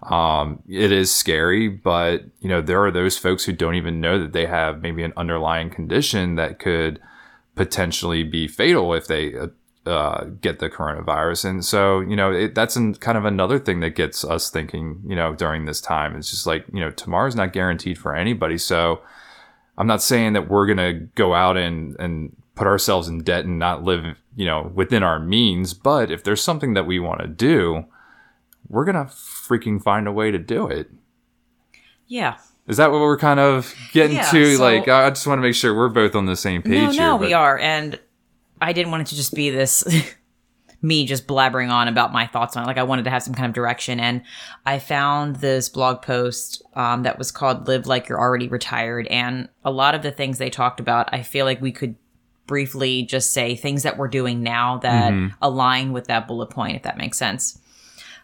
Um, 0.03 0.63
it 0.69 0.93
is 0.93 1.15
scary, 1.15 1.69
but 1.69 2.25
you 2.41 2.49
know, 2.49 2.63
there 2.63 2.83
are 2.85 2.91
those 2.91 3.19
folks 3.19 3.45
who 3.45 3.53
don't 3.53 3.75
even 3.75 4.01
know 4.01 4.19
that 4.19 4.33
they 4.33 4.47
have 4.47 4.81
maybe 4.81 5.03
an 5.03 5.13
underlying 5.17 5.71
condition 5.71 6.37
that 6.37 6.59
could 6.59 7.01
potentially 7.55 8.23
be 8.23 8.49
fatal 8.49 8.95
if 8.95 9.07
they 9.07 9.37
uh, 9.37 9.49
uh, 9.87 10.25
get 10.41 10.59
the 10.59 10.71
coronavirus. 10.71 11.45
And 11.45 11.65
so, 11.65 12.01
you 12.01 12.17
know, 12.17 12.33
it, 12.33 12.55
that's 12.55 12.77
an, 12.77 12.95
kind 12.95 13.19
of 13.19 13.25
another 13.25 13.59
thing 13.59 13.81
that 13.81 13.91
gets 13.91 14.25
us 14.25 14.51
thinking, 14.51 15.03
you 15.07 15.17
know, 15.17 15.35
during 15.35 15.67
this 15.67 15.81
time. 15.81 16.17
It's 16.17 16.31
just 16.31 16.47
like, 16.47 16.65
you 16.73 16.81
know, 16.81 16.91
tomorrow's 16.91 17.37
not 17.37 17.53
guaranteed 17.53 17.99
for 17.99 18.15
anybody. 18.15 18.57
So 18.59 19.01
I'm 19.77 19.87
not 19.87 20.03
saying 20.03 20.35
that 20.35 20.49
we're 20.49 20.67
going 20.67 20.79
to 20.79 21.07
go 21.15 21.35
out 21.35 21.57
and, 21.57 21.97
and 21.99 22.37
put 22.55 22.67
ourselves 22.67 23.09
in 23.09 23.23
debt 23.23 23.45
and 23.47 23.59
not 23.59 23.83
live, 23.83 24.05
you 24.37 24.45
know, 24.47 24.71
within 24.75 25.03
our 25.03 25.19
means. 25.19 25.75
But 25.75 26.11
if 26.11 26.25
there's 26.25 26.43
something 26.43 26.75
that 26.75 26.87
we 26.87 27.01
want 27.01 27.21
to 27.21 27.27
do, 27.27 27.85
we're 28.71 28.85
going 28.85 28.95
to 28.95 29.13
freaking 29.13 29.83
find 29.83 30.07
a 30.09 30.13
way 30.13 30.31
to 30.31 30.39
do 30.39 30.67
it. 30.69 30.89
Yeah. 32.07 32.37
Is 32.67 32.77
that 32.77 32.93
what 32.93 33.01
we're 33.01 33.19
kind 33.19 33.41
of 33.41 33.75
getting 33.93 34.17
Yeah, 34.17 34.31
to? 34.31 34.57
so- 34.57 34.63
like, 34.63 34.89
I 34.89 35.09
just 35.11 35.27
want 35.27 35.39
to 35.39 35.43
make 35.43 35.55
sure 35.55 35.75
we're 35.77 35.89
both 35.89 36.15
on 36.15 36.27
the 36.27 36.37
same 36.37 36.63
page 36.63 36.73
No, 36.73 36.91
here. 36.91 37.01
no, 37.03 37.17
we 37.17 37.33
are. 37.33 37.59
And 37.59 37.99
I 38.61 38.73
didn't 38.73 38.91
want 38.93 39.03
it 39.03 39.07
to 39.09 39.17
just 39.17 39.35
be 39.35 39.51
this 39.51 39.85
me 40.83 41.05
just 41.05 41.27
blabbering 41.27 41.71
on 41.71 41.89
about 41.89 42.13
my 42.13 42.27
thoughts 42.27 42.57
on 42.57 42.63
it. 42.63 42.67
Like 42.67 42.79
I 42.79 42.85
wanted 42.85 43.05
to 43.07 43.11
have 43.11 43.23
some 43.23 43.35
kind 43.35 43.47
of 43.49 43.53
direction. 43.55 43.99
And 44.01 44.23
I 44.65 44.79
found 44.79 45.37
this 45.37 45.69
blog 45.69 46.01
post 46.03 46.63
um, 46.75 47.03
that 47.03 47.19
was 47.19 47.31
called 47.33 47.67
Live 47.69 47.87
Like 47.87 48.09
You're 48.09 48.21
Already 48.21 48.49
Retired. 48.49 49.07
And 49.09 49.49
a 49.65 49.71
lot 49.71 49.95
of 49.95 50.03
the 50.03 50.11
things 50.13 50.39
they 50.39 50.51
talked 50.51 50.81
about, 50.81 51.13
I 51.13 51.23
feel 51.23 51.45
like 51.45 51.61
we 51.61 51.73
could 51.73 51.97
briefly 52.47 53.03
just 53.03 53.33
say 53.33 53.55
things 53.57 53.83
that 53.83 53.97
we're 53.97 54.09
doing 54.09 54.43
now 54.43 54.79
that 54.79 55.13
align 55.43 55.93
with 55.93 56.07
that 56.07 56.27
bullet 56.27 56.51
point, 56.51 56.77
if 56.77 56.83
that 56.83 56.97
makes 56.99 57.19
sense. 57.19 57.59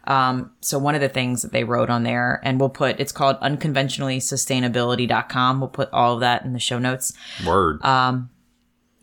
Um, 0.07 0.51
so 0.61 0.79
one 0.79 0.95
of 0.95 1.01
the 1.01 1.09
things 1.09 1.41
that 1.41 1.51
they 1.51 1.63
wrote 1.65 1.89
on 1.89 2.03
there, 2.03 2.39
and 2.43 2.59
we'll 2.59 2.69
put, 2.69 2.99
it's 2.99 3.11
called 3.11 3.37
unconventionallysustainability.com. 3.41 5.59
We'll 5.59 5.69
put 5.69 5.89
all 5.91 6.13
of 6.15 6.19
that 6.21 6.45
in 6.45 6.53
the 6.53 6.59
show 6.59 6.79
notes 6.79 7.13
Word. 7.45 7.83
Um, 7.83 8.29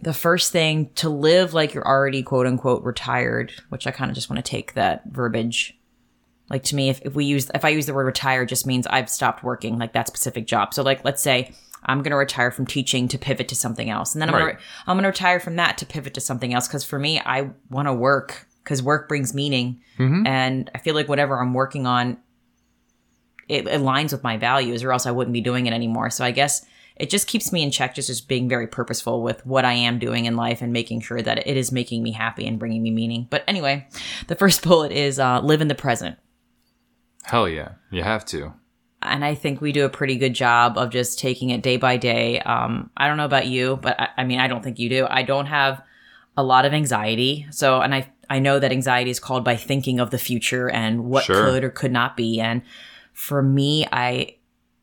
the 0.00 0.14
first 0.14 0.52
thing 0.52 0.90
to 0.96 1.08
live 1.08 1.54
like 1.54 1.74
you're 1.74 1.86
already 1.86 2.22
quote 2.22 2.46
unquote 2.46 2.82
retired, 2.82 3.52
which 3.68 3.86
I 3.86 3.90
kind 3.90 4.10
of 4.10 4.14
just 4.14 4.28
want 4.30 4.44
to 4.44 4.50
take 4.50 4.74
that 4.74 5.02
verbiage. 5.06 5.78
Like 6.50 6.62
to 6.64 6.76
me, 6.76 6.90
if, 6.90 7.00
if 7.02 7.14
we 7.14 7.24
use 7.24 7.50
if 7.54 7.64
I 7.64 7.70
use 7.70 7.86
the 7.86 7.94
word 7.94 8.04
retire, 8.06 8.44
just 8.44 8.66
means 8.66 8.86
I've 8.86 9.08
stopped 9.08 9.42
working 9.42 9.78
like 9.78 9.94
that 9.94 10.06
specific 10.08 10.46
job. 10.46 10.74
So 10.74 10.82
like 10.82 11.02
let's 11.04 11.22
say 11.22 11.52
I'm 11.84 12.02
gonna 12.02 12.16
retire 12.16 12.50
from 12.50 12.66
teaching 12.66 13.08
to 13.08 13.18
pivot 13.18 13.48
to 13.48 13.54
something 13.54 13.88
else, 13.88 14.14
and 14.14 14.20
then 14.20 14.28
I'm 14.28 14.34
Right. 14.34 14.52
gonna 14.56 14.58
I'm 14.86 14.96
gonna 14.98 15.08
retire 15.08 15.40
from 15.40 15.56
that 15.56 15.78
to 15.78 15.86
pivot 15.86 16.12
to 16.14 16.20
something 16.20 16.52
else. 16.52 16.68
Because 16.68 16.84
for 16.84 16.98
me, 16.98 17.18
I 17.20 17.50
want 17.70 17.88
to 17.88 17.94
work 17.94 18.46
because 18.64 18.82
work 18.82 19.08
brings 19.08 19.34
meaning, 19.34 19.80
and 20.26 20.70
I 20.74 20.78
feel 20.78 20.94
like 20.94 21.08
whatever 21.08 21.38
I'm 21.40 21.54
working 21.54 21.86
on, 21.86 22.16
it 23.48 23.66
aligns 23.66 24.10
with 24.10 24.22
my 24.24 24.38
values, 24.38 24.82
or 24.82 24.92
else 24.92 25.06
I 25.06 25.10
wouldn't 25.10 25.34
be 25.34 25.42
doing 25.42 25.66
it 25.66 25.72
anymore. 25.72 26.10
So 26.10 26.24
I 26.24 26.30
guess 26.30 26.64
it 26.96 27.10
just 27.10 27.26
keeps 27.26 27.52
me 27.52 27.62
in 27.62 27.70
check, 27.70 27.94
just 27.94 28.08
as 28.08 28.20
being 28.20 28.48
very 28.48 28.66
purposeful 28.66 29.22
with 29.22 29.44
what 29.44 29.64
I 29.64 29.72
am 29.72 29.98
doing 29.98 30.26
in 30.26 30.36
life 30.36 30.62
and 30.62 30.72
making 30.72 31.00
sure 31.00 31.20
that 31.20 31.46
it 31.46 31.56
is 31.56 31.72
making 31.72 32.02
me 32.02 32.12
happy 32.12 32.46
and 32.46 32.58
bringing 32.58 32.82
me 32.82 32.90
meaning. 32.90 33.26
But 33.30 33.44
anyway, 33.48 33.86
the 34.28 34.36
first 34.36 34.62
bullet 34.66 34.92
is 34.92 35.18
uh, 35.18 35.40
live 35.40 35.60
in 35.60 35.68
the 35.68 35.74
present. 35.74 36.18
Hell 37.24 37.48
yeah. 37.48 37.72
You 37.90 38.02
have 38.02 38.24
to. 38.26 38.52
And 39.02 39.24
I 39.24 39.34
think 39.34 39.60
we 39.60 39.72
do 39.72 39.84
a 39.84 39.90
pretty 39.90 40.16
good 40.16 40.34
job 40.34 40.78
of 40.78 40.90
just 40.90 41.18
taking 41.18 41.50
it 41.50 41.62
day 41.62 41.76
by 41.76 41.96
day. 41.96 42.38
Um, 42.40 42.90
I 42.96 43.08
don't 43.08 43.16
know 43.16 43.26
about 43.26 43.46
you, 43.46 43.76
but 43.76 44.00
I, 44.00 44.08
I 44.18 44.24
mean, 44.24 44.38
I 44.38 44.46
don't 44.46 44.62
think 44.62 44.78
you 44.78 44.88
do. 44.88 45.06
I 45.10 45.22
don't 45.22 45.46
have 45.46 45.82
a 46.36 46.42
lot 46.42 46.64
of 46.64 46.72
anxiety. 46.72 47.46
So, 47.50 47.80
and 47.80 47.94
I, 47.94 48.10
I 48.30 48.38
know 48.38 48.58
that 48.58 48.72
anxiety 48.72 49.10
is 49.10 49.20
called 49.20 49.44
by 49.44 49.56
thinking 49.56 50.00
of 50.00 50.10
the 50.10 50.18
future 50.18 50.68
and 50.70 51.04
what 51.04 51.24
Sure. 51.24 51.44
could 51.50 51.64
or 51.64 51.70
could 51.70 51.92
not 51.92 52.16
be. 52.16 52.40
And 52.40 52.62
for 53.12 53.42
me, 53.42 53.86
I, 53.92 54.36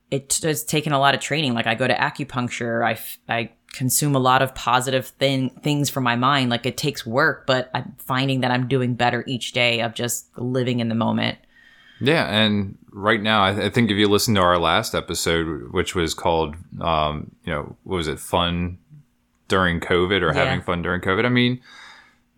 it 0.09 0.39
has 0.43 0.63
taken 0.63 0.93
a 0.93 0.99
lot 0.99 1.13
of 1.15 1.21
training. 1.21 1.53
Like 1.53 1.67
I 1.67 1.75
go 1.75 1.87
to 1.87 1.93
acupuncture. 1.95 2.85
I, 2.85 2.99
I 3.33 3.51
consume 3.73 4.15
a 4.15 4.19
lot 4.19 4.41
of 4.41 4.53
positive 4.55 5.07
thing, 5.07 5.49
things 5.61 5.89
for 5.89 6.01
my 6.01 6.15
mind. 6.15 6.49
Like 6.49 6.65
it 6.65 6.75
takes 6.77 7.05
work, 7.05 7.45
but 7.47 7.69
I'm 7.73 7.95
finding 7.97 8.41
that 8.41 8.51
I'm 8.51 8.67
doing 8.67 8.95
better 8.95 9.23
each 9.27 9.53
day 9.53 9.81
of 9.81 9.93
just 9.93 10.27
living 10.37 10.79
in 10.79 10.89
the 10.89 10.95
moment. 10.95 11.37
Yeah, 12.03 12.25
and 12.27 12.77
right 12.91 13.21
now, 13.21 13.43
I, 13.43 13.65
I 13.65 13.69
think 13.69 13.91
if 13.91 13.95
you 13.97 14.07
listen 14.09 14.33
to 14.35 14.41
our 14.41 14.57
last 14.57 14.95
episode, 14.95 15.71
which 15.71 15.93
was 15.93 16.13
called, 16.15 16.55
um, 16.81 17.31
you 17.45 17.53
know, 17.53 17.75
what 17.83 17.97
was 17.97 18.07
it, 18.07 18.19
fun 18.19 18.79
during 19.47 19.79
COVID 19.79 20.21
or 20.23 20.33
Yeah. 20.33 20.45
having 20.45 20.61
fun 20.63 20.81
during 20.81 20.99
COVID? 21.01 21.25
I 21.25 21.29
mean, 21.29 21.61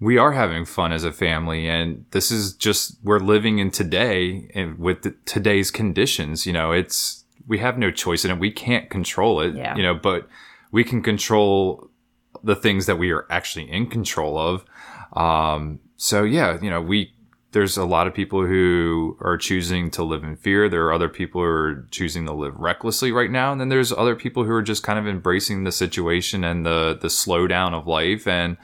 we 0.04 0.18
are 0.18 0.34
having 0.34 0.66
fun 0.66 0.92
as 0.92 1.06
a 1.06 1.14
family, 1.14 1.68
and 1.68 2.06
this 2.12 2.30
is 2.30 2.54
just 2.54 2.98
we're 3.04 3.20
living 3.20 3.60
in 3.60 3.72
today 3.72 4.52
and 4.54 4.78
with 4.78 5.04
the, 5.04 5.16
today's 5.26 5.72
conditions. 5.72 6.46
You 6.46 6.52
know, 6.52 6.74
it's 6.74 7.24
we 7.48 7.60
have 7.60 7.78
no 7.78 7.90
choice 7.90 8.26
in 8.26 8.32
it. 8.32 8.38
We 8.38 8.52
can't 8.52 8.90
control 8.90 9.40
it. 9.40 9.56
Yeah. 9.56 9.76
You 9.78 9.84
know, 9.84 9.94
but 9.94 10.28
we 10.72 10.84
can 10.84 11.02
control 11.02 11.90
the 12.44 12.56
things 12.56 12.86
that 12.86 12.98
we 12.98 13.12
are 13.12 13.26
actually 13.30 13.72
in 13.72 13.88
control 13.88 14.38
of. 14.38 14.66
Um, 15.14 15.80
so 15.96 16.24
yeah, 16.24 16.60
you 16.62 16.70
know, 16.70 16.82
we 16.82 17.14
there's 17.54 17.78
a 17.78 17.86
lot 17.86 18.06
of 18.06 18.14
people 18.14 18.46
who 18.46 19.16
are 19.22 19.38
choosing 19.38 19.90
to 19.92 20.04
live 20.04 20.26
in 20.26 20.36
fear. 20.36 20.68
There 20.68 20.84
are 20.86 20.94
other 20.94 21.08
people 21.08 21.40
who 21.40 21.48
are 21.48 21.88
choosing 21.92 22.26
to 22.26 22.34
live 22.34 22.58
recklessly 22.58 23.14
right 23.14 23.32
now, 23.32 23.54
and 23.54 23.62
then 23.62 23.70
there's 23.70 23.94
other 23.94 24.18
people 24.18 24.44
who 24.44 24.52
are 24.52 24.62
just 24.62 24.84
kind 24.84 25.00
of 25.00 25.08
embracing 25.08 25.64
the 25.64 25.72
situation 25.72 26.44
and 26.44 26.66
the 26.66 26.98
the 27.02 27.08
slowdown 27.08 27.74
of 27.74 27.88
life, 27.88 28.28
and 28.28 28.58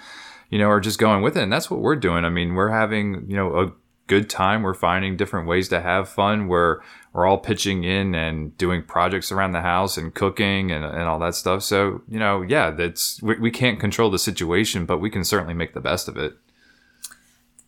you 0.49 0.57
know, 0.59 0.69
are 0.69 0.79
just 0.79 0.99
going 0.99 1.21
with 1.21 1.37
it. 1.37 1.43
And 1.43 1.51
that's 1.53 1.69
what 1.69 1.79
we're 1.79 1.95
doing. 1.95 2.25
I 2.25 2.29
mean, 2.29 2.55
we're 2.55 2.69
having 2.69 3.25
you 3.27 3.35
know 3.35 3.59
a 3.59 3.71
good 4.07 4.29
time. 4.29 4.63
We're 4.63 4.73
finding 4.73 5.15
different 5.17 5.47
ways 5.47 5.69
to 5.69 5.81
have 5.81 6.09
fun. 6.09 6.47
We're 6.47 6.79
we're 7.13 7.25
all 7.25 7.37
pitching 7.39 7.83
in 7.83 8.13
and 8.15 8.55
doing 8.57 8.83
projects 8.83 9.31
around 9.31 9.51
the 9.53 9.61
house 9.61 9.97
and 9.97 10.13
cooking 10.13 10.71
and, 10.71 10.83
and 10.85 11.03
all 11.03 11.19
that 11.19 11.35
stuff. 11.35 11.63
So 11.63 12.01
you 12.07 12.19
know, 12.19 12.41
yeah, 12.41 12.71
that's 12.71 13.21
we, 13.21 13.35
we 13.39 13.51
can't 13.51 13.79
control 13.79 14.09
the 14.11 14.19
situation, 14.19 14.85
but 14.85 14.99
we 14.99 15.09
can 15.09 15.23
certainly 15.23 15.53
make 15.53 15.73
the 15.73 15.81
best 15.81 16.07
of 16.07 16.17
it. 16.17 16.33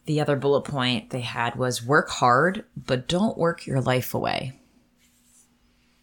the 0.06 0.20
other 0.22 0.36
bullet 0.36 0.62
point 0.64 1.10
they 1.12 1.22
had 1.22 1.56
was 1.56 1.86
work 1.86 2.10
hard, 2.10 2.66
but 2.76 3.08
don't 3.08 3.38
work 3.38 3.66
your 3.68 3.82
life 3.82 4.14
away. 4.14 4.54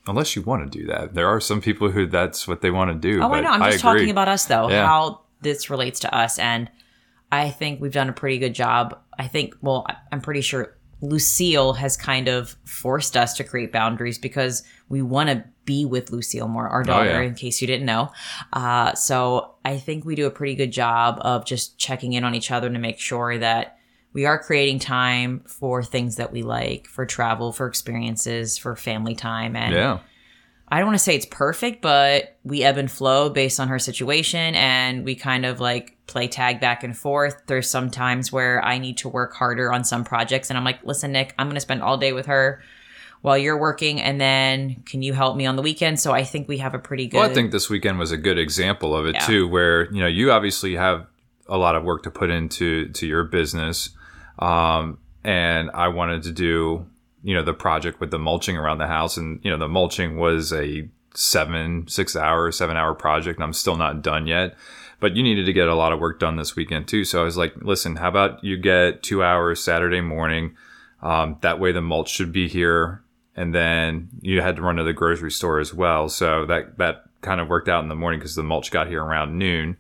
Unless 0.07 0.35
you 0.37 0.43
want 0.43 0.71
to 0.73 0.79
do 0.79 0.87
that, 0.87 1.13
there 1.15 1.29
are 1.29 1.41
some 1.41 1.61
people 1.61 1.91
who 1.91 2.07
that's 2.07 2.49
what 2.49 2.63
they 2.63 2.71
want 2.71 2.91
to 2.91 2.95
do. 2.95 3.21
Oh, 3.23 3.31
I 3.33 3.41
know. 3.43 3.51
I'm 3.51 3.71
just 3.71 3.83
talking 3.83 4.09
about 4.09 4.27
us, 4.29 4.47
though, 4.47 4.71
Yeah. 4.71 4.87
how 4.87 5.21
this 5.41 5.71
relates 5.71 6.01
to 6.01 6.15
us. 6.15 6.39
And 6.39 6.71
I 7.31 7.51
think 7.51 7.81
we've 7.81 7.93
done 7.93 8.09
a 8.09 8.13
pretty 8.13 8.39
good 8.39 8.55
job. 8.55 8.99
I 9.19 9.27
think, 9.29 9.55
well, 9.61 9.87
I'm 10.13 10.21
pretty 10.21 10.41
sure 10.41 10.77
Lucille 11.01 11.75
has 11.75 11.97
kind 11.97 12.27
of 12.29 12.57
forced 12.65 13.17
us 13.17 13.35
to 13.35 13.45
create 13.45 13.73
boundaries 13.73 14.19
because 14.19 14.63
we 14.89 15.01
want 15.03 15.29
to 15.29 15.45
be 15.65 15.85
with 15.85 16.11
Lucille 16.11 16.49
more, 16.49 16.67
our 16.69 16.83
daughter, 16.83 17.11
Oh, 17.11 17.21
yeah. 17.21 17.27
in 17.29 17.35
case 17.35 17.61
you 17.61 17.67
didn't 17.67 17.87
know. 17.87 18.11
Uh, 18.53 18.95
so 18.95 19.55
I 19.65 19.77
think 19.79 20.05
we 20.05 20.15
do 20.17 20.27
a 20.27 20.31
pretty 20.31 20.55
good 20.55 20.73
job 20.73 21.19
of 21.21 21.45
just 21.45 21.79
checking 21.79 22.15
in 22.15 22.25
on 22.25 22.35
each 22.35 22.51
other 22.51 22.69
to 22.71 22.79
make 22.79 22.99
sure 22.99 23.37
that 23.39 23.77
we 24.15 24.25
are 24.25 24.39
creating 24.43 24.79
time 24.79 25.41
for 25.47 25.83
things 25.85 26.17
that 26.17 26.33
we 26.33 26.43
like, 26.43 26.87
for 26.89 27.05
travel, 27.05 27.53
for 27.53 27.67
experiences, 27.67 28.57
for 28.59 28.75
family 28.75 29.15
time. 29.15 29.55
And 29.55 29.75
Yeah, 29.75 29.99
I 30.71 30.79
don't 30.79 30.87
want 30.89 30.99
to 30.99 31.03
say 31.05 31.15
it's 31.17 31.27
perfect, 31.27 31.81
but 31.81 32.37
we 32.45 32.63
ebb 32.63 32.77
and 32.77 32.91
flow 32.91 33.31
based 33.31 33.59
on 33.59 33.69
her 33.69 33.79
situation 33.79 34.55
and 34.55 35.05
we 35.05 35.15
kind 35.15 35.47
of 35.47 35.61
like 35.61 35.97
play 36.07 36.29
tag 36.29 36.61
back 36.61 36.85
and 36.85 36.97
forth. 36.97 37.43
There's 37.47 37.71
some 37.71 37.91
times 37.91 38.31
where 38.31 38.63
I 38.65 38.79
need 38.79 38.99
to 38.99 39.09
work 39.09 39.35
harder 39.35 39.73
on 39.73 39.85
some 39.85 40.05
projects 40.05 40.51
and 40.51 40.59
I'm 40.59 40.65
like, 40.65 40.85
listen, 40.85 41.13
Nick, 41.13 41.35
I'm 41.39 41.47
going 41.47 41.55
to 41.55 41.61
spend 41.61 41.83
all 41.83 41.97
day 41.97 42.13
with 42.13 42.27
her 42.27 42.63
while 43.23 43.37
you're 43.37 43.59
working 43.59 44.01
and 44.01 44.21
then 44.21 44.83
can 44.85 45.03
you 45.03 45.13
help 45.13 45.37
me 45.37 45.47
on 45.47 45.57
the 45.57 45.63
weekend? 45.63 45.99
So 46.01 46.13
I 46.13 46.23
think 46.23 46.49
we 46.49 46.59
have 46.59 46.75
a 46.75 46.79
pretty 46.79 47.07
good 47.07 47.19
well, 47.19 47.31
I 47.31 47.35
think 47.35 47.51
this 47.51 47.71
weekend 47.71 47.99
was 47.99 48.13
a 48.13 48.17
good 48.19 48.39
example 48.39 48.95
of 48.95 49.07
it 49.07 49.15
Yeah. 49.15 49.27
too, 49.27 49.49
where 49.49 49.91
you 49.93 50.01
know 50.01 50.07
you 50.07 50.31
obviously 50.33 50.75
have 50.77 51.07
a 51.49 51.57
lot 51.57 51.77
of 51.77 51.83
work 51.83 52.03
to 52.03 52.11
put 52.11 52.31
into 52.31 52.89
to 52.91 53.07
your 53.07 53.25
business, 53.25 53.91
um, 54.39 54.99
and 55.25 55.71
I 55.73 55.89
wanted 55.89 56.23
to 56.25 56.33
do 56.33 56.87
you 57.23 57.35
know 57.35 57.43
the 57.43 57.55
project 57.55 58.01
with 58.01 58.11
the 58.11 58.19
mulching 58.19 58.57
around 58.57 58.79
the 58.79 58.87
house, 58.87 59.17
and 59.17 59.41
you 59.43 59.51
know 59.51 59.59
the 59.59 59.69
mulching 59.69 60.17
was 60.17 60.53
a 60.53 60.89
seven, 61.19 61.87
six 61.89 62.15
hour, 62.15 62.53
seven 62.53 62.77
hour 62.77 62.95
project 62.95 63.39
and 63.39 63.45
I'm 63.45 63.53
still 63.53 63.77
not 63.77 64.03
done 64.03 64.27
yet. 64.27 64.57
But 65.01 65.17
you 65.17 65.23
needed 65.23 65.47
to 65.47 65.53
get 65.53 65.69
a 65.69 65.75
lot 65.75 65.93
of 65.93 66.01
work 66.01 66.21
done 66.21 66.37
this 66.37 66.57
weekend 66.57 66.89
too. 66.89 67.05
So 67.05 67.21
I 67.21 67.25
was 67.25 67.37
like, 67.37 67.55
listen, 67.57 67.97
how 67.97 68.09
about 68.09 68.43
you 68.43 68.57
get 68.57 69.03
two 69.03 69.23
hours 69.23 69.63
Saturday 69.63 70.01
morning? 70.01 70.57
Um, 71.03 71.37
that 71.41 71.61
way 71.61 71.73
the 71.73 71.81
mulch 71.81 72.11
should 72.11 72.33
be 72.33 72.49
here. 72.49 73.03
And 73.37 73.55
then 73.55 74.09
you 74.21 74.41
had 74.41 74.57
to 74.57 74.63
run 74.63 74.77
to 74.77 74.85
the 74.85 74.93
grocery 74.93 75.31
store 75.31 75.61
as 75.61 75.73
well. 75.73 76.09
So 76.09 76.47
that, 76.47 76.79
that 76.79 77.05
kind 77.21 77.41
of 77.41 77.49
worked 77.49 77.69
out 77.69 77.83
in 77.83 77.89
the 77.89 77.95
morning 77.95 78.19
because 78.19 78.35
the 78.35 78.43
mulch 78.43 78.73
got 78.73 78.89
here 78.89 79.03
around 79.03 79.39
noon. 79.39 79.77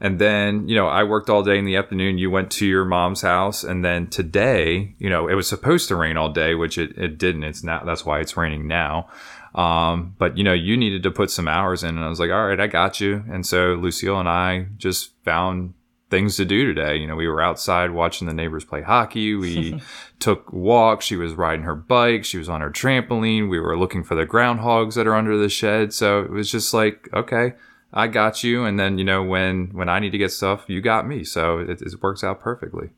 And 0.00 0.18
then, 0.18 0.68
you 0.68 0.74
know, 0.74 0.86
I 0.88 1.04
worked 1.04 1.30
all 1.30 1.42
day 1.42 1.58
in 1.58 1.64
the 1.64 1.76
afternoon. 1.76 2.18
You 2.18 2.30
went 2.30 2.50
to 2.52 2.66
your 2.66 2.84
mom's 2.84 3.22
house. 3.22 3.64
And 3.64 3.84
then 3.84 4.08
today, 4.08 4.94
you 4.98 5.08
know, 5.08 5.26
it 5.26 5.34
was 5.34 5.48
supposed 5.48 5.88
to 5.88 5.96
rain 5.96 6.18
all 6.18 6.28
day, 6.30 6.54
which 6.54 6.76
it, 6.76 6.96
it 6.98 7.16
didn't. 7.16 7.44
It's 7.44 7.64
not, 7.64 7.86
that's 7.86 8.04
why 8.04 8.20
it's 8.20 8.36
raining 8.36 8.66
now. 8.66 9.08
Um, 9.54 10.14
but 10.18 10.36
you 10.36 10.44
know, 10.44 10.52
you 10.52 10.76
needed 10.76 11.02
to 11.04 11.10
put 11.10 11.30
some 11.30 11.48
hours 11.48 11.82
in 11.82 11.96
and 11.96 12.04
I 12.04 12.08
was 12.08 12.20
like, 12.20 12.30
all 12.30 12.46
right, 12.46 12.60
I 12.60 12.66
got 12.66 13.00
you. 13.00 13.24
And 13.30 13.46
so 13.46 13.74
Lucille 13.74 14.20
and 14.20 14.28
I 14.28 14.66
just 14.76 15.12
found 15.24 15.72
things 16.10 16.36
to 16.36 16.44
do 16.44 16.72
today. 16.72 16.96
You 16.96 17.06
know, 17.06 17.16
we 17.16 17.26
were 17.26 17.40
outside 17.40 17.90
watching 17.90 18.26
the 18.26 18.34
neighbors 18.34 18.64
play 18.64 18.82
hockey. 18.82 19.34
We 19.34 19.80
took 20.18 20.52
walks. 20.52 21.06
She 21.06 21.16
was 21.16 21.34
riding 21.34 21.64
her 21.64 21.74
bike. 21.74 22.24
She 22.24 22.38
was 22.38 22.50
on 22.50 22.60
her 22.60 22.70
trampoline. 22.70 23.48
We 23.48 23.58
were 23.58 23.78
looking 23.78 24.04
for 24.04 24.14
the 24.14 24.26
groundhogs 24.26 24.94
that 24.94 25.06
are 25.06 25.14
under 25.14 25.38
the 25.38 25.48
shed. 25.48 25.92
So 25.94 26.20
it 26.20 26.30
was 26.30 26.50
just 26.50 26.74
like, 26.74 27.08
okay, 27.14 27.54
I 27.96 28.08
got 28.08 28.44
you. 28.44 28.66
And 28.66 28.78
then, 28.78 28.98
you 28.98 29.04
know, 29.04 29.22
when, 29.22 29.68
when 29.72 29.88
I 29.88 30.00
need 30.00 30.10
to 30.10 30.18
get 30.18 30.30
stuff, 30.30 30.66
you 30.68 30.82
got 30.82 31.08
me. 31.08 31.24
So 31.24 31.58
it, 31.58 31.80
it 31.80 32.02
works 32.02 32.22
out 32.22 32.40
perfectly. 32.40 32.90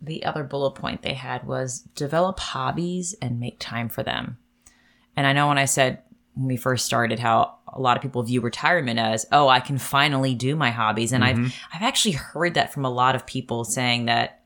The 0.00 0.24
other 0.24 0.44
bullet 0.44 0.76
point 0.76 1.02
they 1.02 1.14
had 1.14 1.44
was 1.44 1.80
develop 1.96 2.38
hobbies 2.38 3.16
and 3.20 3.40
make 3.40 3.58
time 3.58 3.88
for 3.88 4.04
them. 4.04 4.38
And 5.16 5.26
I 5.26 5.32
know 5.32 5.48
when 5.48 5.58
I 5.58 5.64
said 5.64 6.02
when 6.34 6.46
we 6.46 6.56
first 6.56 6.86
started 6.86 7.18
how 7.18 7.56
a 7.66 7.80
lot 7.80 7.96
of 7.96 8.02
people 8.02 8.22
view 8.22 8.40
retirement 8.40 9.00
as, 9.00 9.26
oh, 9.32 9.48
I 9.48 9.58
can 9.58 9.78
finally 9.78 10.36
do 10.36 10.54
my 10.54 10.70
hobbies. 10.70 11.12
And 11.12 11.24
mm-hmm. 11.24 11.44
I've 11.44 11.54
I've 11.74 11.82
actually 11.82 12.12
heard 12.12 12.54
that 12.54 12.72
from 12.72 12.84
a 12.84 12.90
lot 12.90 13.16
of 13.16 13.26
people 13.26 13.64
saying 13.64 14.06
that 14.06 14.42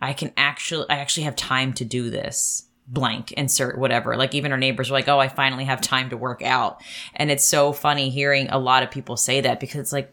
I 0.00 0.14
can 0.14 0.32
actually 0.38 0.86
I 0.88 0.96
actually 0.96 1.24
have 1.24 1.36
time 1.36 1.74
to 1.74 1.84
do 1.84 2.08
this 2.08 2.67
blank 2.88 3.32
insert 3.32 3.78
whatever. 3.78 4.16
Like 4.16 4.34
even 4.34 4.50
our 4.50 4.58
neighbors 4.58 4.90
were 4.90 4.96
like 4.96 5.08
oh 5.08 5.18
i 5.18 5.28
finally 5.28 5.64
have 5.64 5.80
time 5.80 6.10
to 6.10 6.16
work 6.16 6.42
out. 6.42 6.82
And 7.14 7.30
it's 7.30 7.44
so 7.44 7.72
funny 7.72 8.10
hearing 8.10 8.48
a 8.48 8.58
lot 8.58 8.82
of 8.82 8.90
people 8.90 9.16
say 9.16 9.40
that 9.42 9.60
because 9.60 9.80
it's 9.80 9.92
like 9.92 10.12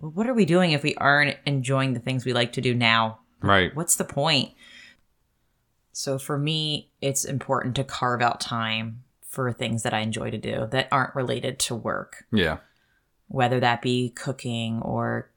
well, 0.00 0.12
what 0.12 0.28
are 0.28 0.34
we 0.34 0.44
doing 0.44 0.72
if 0.72 0.82
we 0.82 0.94
aren't 0.94 1.36
enjoying 1.44 1.92
the 1.92 2.00
things 2.00 2.24
we 2.24 2.32
like 2.32 2.52
to 2.52 2.60
do 2.60 2.74
now? 2.74 3.20
Right. 3.42 3.74
What's 3.74 3.96
the 3.96 4.04
point? 4.04 4.52
So 5.92 6.18
for 6.18 6.38
me 6.38 6.90
it's 7.00 7.24
important 7.24 7.74
to 7.76 7.84
carve 7.84 8.22
out 8.22 8.40
time 8.40 9.02
for 9.28 9.52
things 9.52 9.82
that 9.82 9.92
i 9.92 10.00
enjoy 10.00 10.30
to 10.30 10.38
do 10.38 10.66
that 10.70 10.88
aren't 10.92 11.14
related 11.14 11.58
to 11.58 11.74
work. 11.74 12.24
Yeah. 12.32 12.58
Whether 13.26 13.60
that 13.60 13.82
be 13.82 14.10
cooking 14.10 14.80
or 14.80 15.30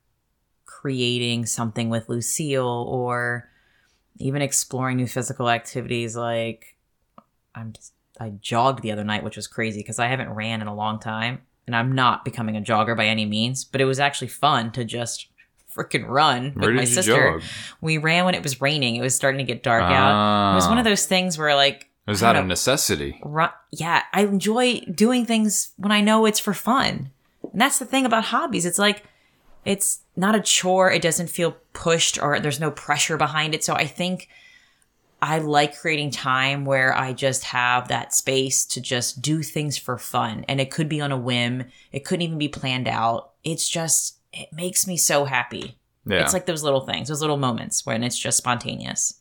creating 0.65 1.45
something 1.47 1.89
with 1.89 2.07
lucille 2.07 2.87
or 2.89 3.50
even 4.21 4.41
exploring 4.41 4.97
new 4.97 5.07
physical 5.07 5.49
activities 5.49 6.15
like 6.15 6.75
I'm 7.55 7.73
I 8.19 8.29
jogged 8.41 8.83
the 8.83 8.91
other 8.91 9.03
night, 9.03 9.23
which 9.23 9.35
was 9.35 9.47
crazy 9.47 9.79
because 9.79 9.99
I 9.99 10.07
haven't 10.07 10.29
ran 10.29 10.61
in 10.61 10.67
a 10.67 10.75
long 10.75 10.99
time 10.99 11.41
and 11.65 11.75
I'm 11.75 11.93
not 11.93 12.23
becoming 12.23 12.55
a 12.55 12.61
jogger 12.61 12.95
by 12.95 13.05
any 13.05 13.25
means, 13.25 13.63
but 13.63 13.81
it 13.81 13.85
was 13.85 13.99
actually 13.99 14.27
fun 14.27 14.71
to 14.73 14.85
just 14.85 15.27
freaking 15.75 16.07
run 16.07 16.51
Where 16.51 16.69
with 16.69 16.77
my 16.77 16.85
sister. 16.85 17.39
Jog? 17.39 17.43
We 17.79 17.97
ran 17.97 18.25
when 18.25 18.35
it 18.35 18.43
was 18.43 18.61
raining. 18.61 18.95
It 18.95 19.01
was 19.01 19.15
starting 19.15 19.39
to 19.39 19.43
get 19.43 19.63
dark 19.63 19.83
out. 19.83 20.51
It 20.53 20.55
was 20.55 20.67
one 20.67 20.77
of 20.77 20.85
ah. 20.85 20.89
those 20.89 21.05
things 21.05 21.37
where 21.37 21.55
like 21.55 21.89
was 22.07 22.19
that 22.19 22.35
a 22.35 22.43
necessity? 22.43 23.19
Run, 23.23 23.51
yeah, 23.71 24.03
I 24.13 24.23
enjoy 24.23 24.81
doing 24.81 25.25
things 25.25 25.71
when 25.77 25.91
I 25.91 26.01
know 26.01 26.25
it's 26.25 26.39
for 26.39 26.53
fun. 26.53 27.11
And 27.51 27.61
that's 27.61 27.79
the 27.79 27.85
thing 27.85 28.05
about 28.05 28.25
hobbies. 28.25 28.65
It's 28.65 28.79
like 28.79 29.03
it's 29.65 30.00
not 30.15 30.35
a 30.35 30.41
chore. 30.41 30.91
It 30.91 31.01
doesn't 31.01 31.29
feel 31.29 31.57
pushed 31.73 32.21
or 32.21 32.39
there's 32.39 32.59
no 32.59 32.71
pressure 32.71 33.17
behind 33.17 33.55
it. 33.55 33.63
So 33.63 33.73
I 33.73 33.87
think 33.87 34.27
I 35.21 35.37
like 35.37 35.77
creating 35.77 36.11
time 36.11 36.65
where 36.65 36.95
I 36.95 37.13
just 37.13 37.43
have 37.45 37.87
that 37.87 38.13
space 38.13 38.65
to 38.65 38.81
just 38.81 39.21
do 39.21 39.43
things 39.43 39.77
for 39.77 39.97
fun. 39.97 40.45
And 40.47 40.59
it 40.59 40.71
could 40.71 40.89
be 40.89 40.99
on 41.01 41.11
a 41.11 41.17
whim. 41.17 41.65
It 41.91 42.05
couldn't 42.05 42.23
even 42.23 42.37
be 42.37 42.47
planned 42.47 42.87
out. 42.87 43.31
It's 43.43 43.69
just, 43.69 44.17
it 44.33 44.51
makes 44.51 44.87
me 44.87 44.97
so 44.97 45.25
happy. 45.25 45.77
Yeah. 46.05 46.21
It's 46.23 46.33
like 46.33 46.47
those 46.47 46.63
little 46.63 46.85
things, 46.85 47.09
those 47.09 47.21
little 47.21 47.37
moments 47.37 47.85
when 47.85 48.03
it's 48.03 48.17
just 48.17 48.37
spontaneous. 48.37 49.19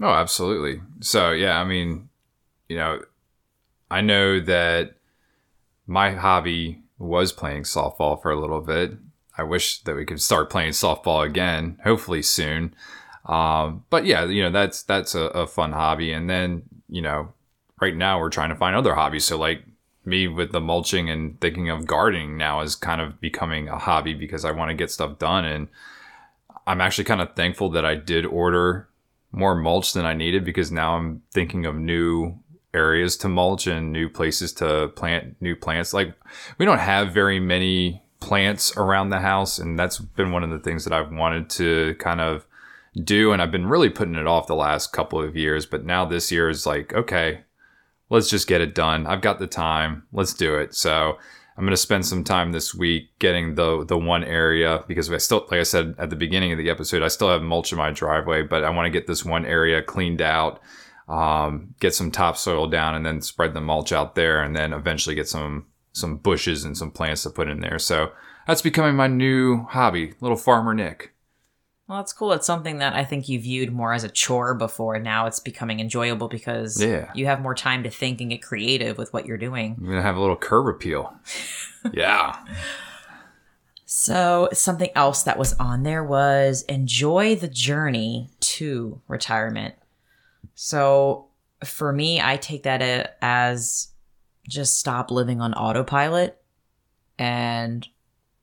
Oh, 0.00 0.10
absolutely. 0.10 0.82
So, 1.00 1.30
yeah, 1.30 1.58
I 1.58 1.64
mean, 1.64 2.08
you 2.68 2.76
know, 2.76 3.00
I 3.90 4.00
know 4.00 4.40
that 4.40 4.96
my 5.86 6.10
hobby 6.10 6.82
was 6.98 7.32
playing 7.32 7.62
softball 7.62 8.20
for 8.20 8.30
a 8.30 8.38
little 8.38 8.60
bit. 8.60 8.92
I 9.36 9.42
wish 9.42 9.80
that 9.80 9.96
we 9.96 10.04
could 10.04 10.20
start 10.20 10.50
playing 10.50 10.72
softball 10.72 11.24
again, 11.24 11.78
hopefully 11.82 12.22
soon. 12.22 12.74
Um, 13.26 13.84
but 13.90 14.04
yeah, 14.04 14.24
you 14.24 14.42
know, 14.42 14.50
that's 14.50 14.82
that's 14.82 15.14
a, 15.14 15.22
a, 15.22 15.46
fun 15.46 15.72
hobby. 15.72 16.12
And 16.12 16.28
then, 16.28 16.62
you 16.88 17.00
know, 17.00 17.32
right 17.80 17.96
now 17.96 18.20
we're 18.20 18.30
trying 18.30 18.50
to 18.50 18.54
find 18.54 18.76
other 18.76 18.94
hobbies. 18.94 19.24
So 19.24 19.38
like 19.38 19.64
me 20.04 20.28
with 20.28 20.52
the 20.52 20.60
mulching 20.60 21.08
and 21.08 21.40
thinking 21.40 21.70
of 21.70 21.86
gardening 21.86 22.36
now 22.36 22.60
is 22.60 22.76
kind 22.76 23.00
of 23.00 23.20
becoming 23.20 23.68
a 23.68 23.78
hobby 23.78 24.12
because 24.12 24.44
I 24.44 24.50
want 24.50 24.70
to 24.70 24.74
get 24.74 24.90
stuff 24.90 25.18
done. 25.18 25.44
And 25.46 25.68
I'm 26.66 26.80
actually 26.80 27.04
kind 27.04 27.22
of 27.22 27.34
thankful 27.34 27.70
that 27.70 27.84
I 27.84 27.94
did 27.94 28.26
order 28.26 28.88
more 29.32 29.54
mulch 29.54 29.94
than 29.94 30.04
I 30.04 30.14
needed 30.14 30.44
because 30.44 30.70
now 30.70 30.96
I'm 30.96 31.22
thinking 31.32 31.66
of 31.66 31.74
new 31.74 32.38
areas 32.74 33.16
to 33.18 33.28
mulch 33.28 33.66
and 33.66 33.92
new 33.92 34.08
places 34.08 34.52
to 34.54 34.88
plant 34.88 35.36
new 35.40 35.56
plants. 35.56 35.94
Like 35.94 36.14
we 36.58 36.66
don't 36.66 36.78
have 36.78 37.12
very 37.12 37.40
many 37.40 38.03
plants 38.24 38.76
around 38.76 39.10
the 39.10 39.20
house. 39.20 39.58
And 39.58 39.78
that's 39.78 39.98
been 39.98 40.32
one 40.32 40.42
of 40.42 40.50
the 40.50 40.58
things 40.58 40.84
that 40.84 40.92
I've 40.92 41.12
wanted 41.12 41.50
to 41.50 41.94
kind 41.98 42.20
of 42.20 42.46
do. 43.02 43.32
And 43.32 43.42
I've 43.42 43.52
been 43.52 43.66
really 43.66 43.90
putting 43.90 44.14
it 44.14 44.26
off 44.26 44.46
the 44.46 44.54
last 44.54 44.92
couple 44.92 45.22
of 45.22 45.36
years. 45.36 45.66
But 45.66 45.84
now 45.84 46.04
this 46.04 46.32
year 46.32 46.48
is 46.48 46.66
like, 46.66 46.92
okay, 46.94 47.44
let's 48.10 48.28
just 48.28 48.48
get 48.48 48.60
it 48.60 48.74
done. 48.74 49.06
I've 49.06 49.20
got 49.20 49.38
the 49.38 49.46
time. 49.46 50.04
Let's 50.12 50.34
do 50.34 50.56
it. 50.56 50.74
So 50.74 51.18
I'm 51.56 51.64
going 51.64 51.70
to 51.70 51.76
spend 51.76 52.04
some 52.04 52.24
time 52.24 52.50
this 52.50 52.74
week 52.74 53.16
getting 53.20 53.54
the 53.54 53.84
the 53.84 53.98
one 53.98 54.24
area 54.24 54.82
because 54.88 55.10
I 55.12 55.18
still, 55.18 55.46
like 55.50 55.60
I 55.60 55.64
said 55.64 55.94
at 55.98 56.10
the 56.10 56.16
beginning 56.16 56.50
of 56.52 56.58
the 56.58 56.70
episode, 56.70 57.02
I 57.02 57.08
still 57.08 57.28
have 57.28 57.42
mulch 57.42 57.70
in 57.70 57.78
my 57.78 57.90
driveway, 57.90 58.42
but 58.42 58.64
I 58.64 58.70
want 58.70 58.86
to 58.86 58.90
get 58.90 59.06
this 59.06 59.24
one 59.24 59.46
area 59.46 59.80
cleaned 59.80 60.20
out, 60.20 60.60
um, 61.08 61.74
get 61.78 61.94
some 61.94 62.10
topsoil 62.10 62.66
down, 62.66 62.96
and 62.96 63.06
then 63.06 63.20
spread 63.20 63.54
the 63.54 63.60
mulch 63.60 63.92
out 63.92 64.16
there, 64.16 64.42
and 64.42 64.56
then 64.56 64.72
eventually 64.72 65.14
get 65.14 65.28
some 65.28 65.66
some 65.94 66.16
bushes 66.16 66.64
and 66.64 66.76
some 66.76 66.90
plants 66.90 67.22
to 67.22 67.30
put 67.30 67.48
in 67.48 67.60
there. 67.60 67.78
So 67.78 68.12
that's 68.46 68.60
becoming 68.60 68.96
my 68.96 69.06
new 69.06 69.64
hobby, 69.64 70.12
little 70.20 70.36
farmer 70.36 70.74
Nick. 70.74 71.14
Well, 71.86 71.98
that's 71.98 72.12
cool. 72.12 72.32
It's 72.32 72.46
something 72.46 72.78
that 72.78 72.94
I 72.94 73.04
think 73.04 73.28
you 73.28 73.38
viewed 73.38 73.70
more 73.70 73.92
as 73.92 74.04
a 74.04 74.08
chore 74.08 74.54
before. 74.54 74.98
Now 74.98 75.26
it's 75.26 75.38
becoming 75.38 75.80
enjoyable 75.80 76.28
because 76.28 76.82
yeah. 76.82 77.12
you 77.14 77.26
have 77.26 77.42
more 77.42 77.54
time 77.54 77.82
to 77.82 77.90
think 77.90 78.20
and 78.20 78.30
get 78.30 78.42
creative 78.42 78.96
with 78.96 79.12
what 79.12 79.26
you're 79.26 79.38
doing. 79.38 79.76
I'm 79.78 79.84
going 79.84 79.96
to 79.96 80.02
have 80.02 80.16
a 80.16 80.20
little 80.20 80.36
curb 80.36 80.66
appeal. 80.66 81.14
yeah. 81.92 82.42
So, 83.84 84.48
something 84.52 84.88
else 84.96 85.22
that 85.24 85.38
was 85.38 85.52
on 85.54 85.82
there 85.82 86.02
was 86.02 86.62
enjoy 86.62 87.36
the 87.36 87.48
journey 87.48 88.30
to 88.40 89.00
retirement. 89.06 89.74
So, 90.54 91.26
for 91.62 91.92
me, 91.92 92.20
I 92.20 92.38
take 92.38 92.62
that 92.62 93.16
as 93.20 93.88
just 94.48 94.78
stop 94.78 95.10
living 95.10 95.40
on 95.40 95.54
autopilot. 95.54 96.40
And 97.18 97.86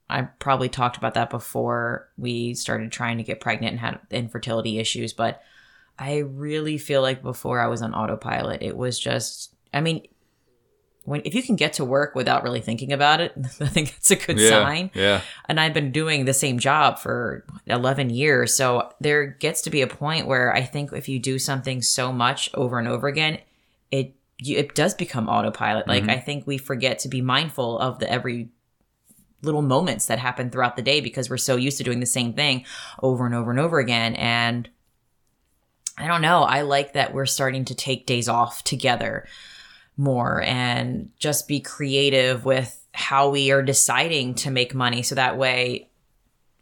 I 0.09 0.23
probably 0.23 0.69
talked 0.69 0.97
about 0.97 1.13
that 1.13 1.29
before 1.29 2.09
we 2.17 2.53
started 2.53 2.91
trying 2.91 3.17
to 3.17 3.23
get 3.23 3.39
pregnant 3.39 3.71
and 3.71 3.79
had 3.79 3.99
infertility 4.09 4.77
issues, 4.77 5.13
but 5.13 5.41
I 5.97 6.17
really 6.17 6.77
feel 6.77 7.01
like 7.01 7.21
before 7.21 7.59
I 7.59 7.67
was 7.67 7.81
on 7.81 7.93
autopilot, 7.93 8.61
it 8.61 8.75
was 8.75 8.99
just, 8.99 9.55
I 9.73 9.81
mean, 9.81 10.07
when 11.03 11.21
if 11.25 11.33
you 11.33 11.41
can 11.41 11.55
get 11.55 11.73
to 11.73 11.85
work 11.85 12.13
without 12.13 12.43
really 12.43 12.61
thinking 12.61 12.91
about 12.91 13.21
it, 13.21 13.33
I 13.37 13.67
think 13.67 13.91
that's 13.91 14.11
a 14.11 14.15
good 14.15 14.39
yeah, 14.39 14.49
sign. 14.49 14.91
Yeah. 14.93 15.21
And 15.45 15.59
I've 15.59 15.73
been 15.73 15.91
doing 15.91 16.25
the 16.25 16.33
same 16.33 16.59
job 16.59 16.99
for 16.99 17.45
11 17.67 18.09
years, 18.09 18.55
so 18.55 18.91
there 18.99 19.25
gets 19.25 19.61
to 19.61 19.69
be 19.69 19.81
a 19.81 19.87
point 19.87 20.27
where 20.27 20.53
I 20.53 20.63
think 20.63 20.91
if 20.93 21.07
you 21.07 21.19
do 21.19 21.39
something 21.39 21.81
so 21.81 22.11
much 22.11 22.49
over 22.53 22.77
and 22.79 22.87
over 22.87 23.07
again, 23.07 23.39
it 23.91 24.15
you, 24.41 24.57
it 24.57 24.75
does 24.75 24.93
become 24.93 25.29
autopilot. 25.29 25.87
Like 25.87 26.03
mm-hmm. 26.03 26.11
I 26.11 26.19
think 26.19 26.47
we 26.47 26.57
forget 26.57 26.99
to 26.99 27.09
be 27.09 27.21
mindful 27.21 27.77
of 27.79 27.99
the 27.99 28.11
every 28.11 28.49
little 29.43 29.61
moments 29.61 30.07
that 30.07 30.19
happen 30.19 30.49
throughout 30.49 30.75
the 30.75 30.81
day 30.81 31.01
because 31.01 31.29
we're 31.29 31.37
so 31.37 31.55
used 31.55 31.77
to 31.77 31.83
doing 31.83 31.99
the 31.99 32.05
same 32.05 32.33
thing 32.33 32.65
over 33.01 33.25
and 33.25 33.35
over 33.35 33.51
and 33.51 33.59
over 33.59 33.79
again. 33.79 34.15
And 34.15 34.69
I 35.97 36.07
don't 36.07 36.21
know. 36.21 36.43
I 36.43 36.61
like 36.61 36.93
that 36.93 37.13
we're 37.13 37.25
starting 37.25 37.65
to 37.65 37.75
take 37.75 38.05
days 38.05 38.27
off 38.27 38.63
together 38.63 39.27
more 39.97 40.41
and 40.41 41.09
just 41.19 41.47
be 41.47 41.59
creative 41.59 42.45
with 42.45 42.77
how 42.93 43.29
we 43.29 43.51
are 43.51 43.61
deciding 43.61 44.35
to 44.35 44.51
make 44.51 44.73
money. 44.73 45.03
So 45.03 45.15
that 45.15 45.37
way 45.37 45.89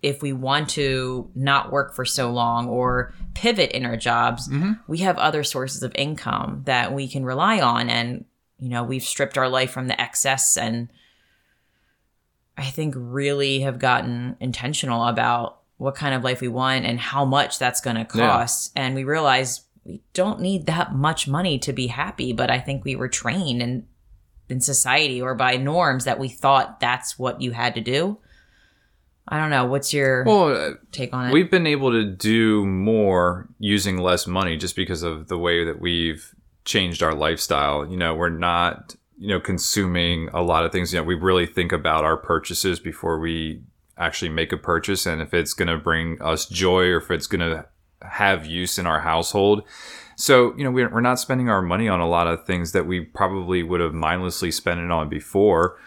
if 0.01 0.21
we 0.21 0.31
want 0.31 0.69
to 0.69 1.29
not 1.35 1.71
work 1.71 1.93
for 1.93 2.05
so 2.05 2.31
long 2.31 2.67
or 2.69 3.13
pivot 3.33 3.71
in 3.71 3.85
our 3.85 3.97
jobs, 3.97 4.47
mm-hmm. 4.47 4.73
we 4.87 4.99
have 4.99 5.17
other 5.17 5.43
sources 5.43 5.83
of 5.83 5.91
income 5.95 6.61
that 6.65 6.93
we 6.93 7.07
can 7.07 7.25
rely 7.25 7.59
on. 7.59 7.89
And 7.89 8.25
you 8.59 8.69
know, 8.69 8.83
we've 8.83 9.03
stripped 9.03 9.37
our 9.37 9.49
life 9.49 9.71
from 9.71 9.87
the 9.87 9.99
excess 9.99 10.57
and 10.57 10.89
I 12.57 12.65
think 12.65 12.93
really 12.97 13.61
have 13.61 13.79
gotten 13.79 14.35
intentional 14.41 15.05
about 15.05 15.61
what 15.77 15.95
kind 15.95 16.13
of 16.13 16.25
life 16.25 16.41
we 16.41 16.49
want 16.49 16.85
and 16.85 16.99
how 16.99 17.23
much 17.23 17.57
that's 17.57 17.79
going 17.79 17.95
to 17.95 18.03
cost. 18.03 18.73
Yeah. 18.75 18.83
And 18.83 18.95
we 18.95 19.05
realize 19.05 19.61
we 19.85 20.01
don't 20.13 20.41
need 20.41 20.65
that 20.65 20.93
much 20.93 21.25
money 21.25 21.57
to 21.59 21.71
be 21.71 21.87
happy, 21.87 22.33
but 22.33 22.51
I 22.51 22.59
think 22.59 22.83
we 22.83 22.97
were 22.97 23.07
trained 23.07 23.61
in 23.61 23.87
in 24.49 24.59
society 24.59 25.21
or 25.21 25.35
by 25.35 25.57
norms 25.57 26.05
that 26.05 26.19
we 26.19 26.27
thought 26.27 26.79
that's 26.79 27.19
what 27.19 27.39
you 27.39 27.51
had 27.51 27.75
to 27.75 27.81
do. 27.81 28.17
I 29.29 29.37
don't 29.37 29.51
know. 29.51 29.65
What's 29.65 29.93
your 29.93 30.23
well, 30.23 30.55
uh, 30.55 30.73
take 30.91 31.13
on 31.13 31.27
it? 31.27 31.33
We've 31.33 31.49
been 31.49 31.67
able 31.67 31.91
to 31.91 32.03
do 32.03 32.65
more 32.65 33.47
using 33.59 33.97
less 33.97 34.25
money 34.25 34.57
just 34.57 34.75
because 34.75 35.03
of 35.03 35.27
the 35.27 35.37
way 35.37 35.63
that 35.63 35.79
we've 35.79 36.33
changed 36.65 37.03
our 37.03 37.13
lifestyle. 37.13 37.87
You 37.89 37.97
know, 37.97 38.15
we're 38.15 38.29
not, 38.29 38.95
you 39.17 39.29
know, 39.29 39.39
consuming 39.39 40.29
a 40.33 40.41
lot 40.41 40.65
of 40.65 40.71
things. 40.71 40.91
You 40.91 40.99
know, 40.99 41.03
we 41.03 41.15
really 41.15 41.45
think 41.45 41.71
about 41.71 42.03
our 42.03 42.17
purchases 42.17 42.79
before 42.79 43.19
we 43.19 43.61
actually 43.97 44.29
make 44.29 44.51
a 44.51 44.57
purchase 44.57 45.05
and 45.05 45.21
if 45.21 45.33
it's 45.33 45.53
going 45.53 45.67
to 45.67 45.77
bring 45.77 46.19
us 46.21 46.47
joy 46.47 46.85
or 46.85 46.97
if 46.97 47.11
it's 47.11 47.27
going 47.27 47.41
to 47.41 47.65
have 48.01 48.45
use 48.45 48.79
in 48.79 48.87
our 48.87 49.01
household. 49.01 49.63
So, 50.15 50.55
you 50.57 50.63
know, 50.63 50.71
we're, 50.71 50.89
we're 50.89 51.01
not 51.01 51.19
spending 51.19 51.49
our 51.49 51.61
money 51.61 51.87
on 51.87 51.99
a 51.99 52.07
lot 52.07 52.27
of 52.27 52.45
things 52.45 52.71
that 52.71 52.85
we 52.85 53.01
probably 53.01 53.63
would 53.63 53.79
have 53.79 53.93
mindlessly 53.93 54.51
spent 54.51 54.79
it 54.79 54.91
on 54.91 55.07
before. 55.07 55.77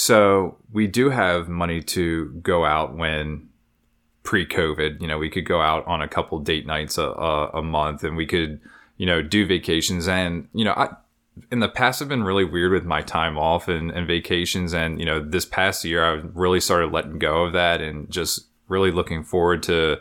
So 0.00 0.58
we 0.72 0.86
do 0.86 1.10
have 1.10 1.48
money 1.48 1.82
to 1.82 2.26
go 2.40 2.64
out 2.64 2.96
when 2.96 3.48
pre-COVID, 4.22 5.02
you 5.02 5.08
know, 5.08 5.18
we 5.18 5.28
could 5.28 5.44
go 5.44 5.60
out 5.60 5.84
on 5.88 6.00
a 6.00 6.06
couple 6.06 6.38
date 6.38 6.68
nights 6.68 6.98
a, 6.98 7.02
a, 7.02 7.48
a 7.54 7.62
month 7.62 8.04
and 8.04 8.16
we 8.16 8.24
could, 8.24 8.60
you 8.96 9.06
know, 9.06 9.22
do 9.22 9.44
vacations. 9.44 10.06
And, 10.06 10.46
you 10.54 10.64
know, 10.64 10.70
I, 10.70 10.90
in 11.50 11.58
the 11.58 11.68
past, 11.68 12.00
I've 12.00 12.08
been 12.08 12.22
really 12.22 12.44
weird 12.44 12.70
with 12.70 12.84
my 12.84 13.02
time 13.02 13.36
off 13.36 13.66
and, 13.66 13.90
and 13.90 14.06
vacations. 14.06 14.72
And, 14.72 15.00
you 15.00 15.04
know, 15.04 15.18
this 15.18 15.44
past 15.44 15.84
year, 15.84 16.04
I've 16.04 16.30
really 16.36 16.60
started 16.60 16.92
letting 16.92 17.18
go 17.18 17.42
of 17.42 17.52
that 17.54 17.80
and 17.80 18.08
just 18.08 18.46
really 18.68 18.92
looking 18.92 19.24
forward 19.24 19.64
to 19.64 19.96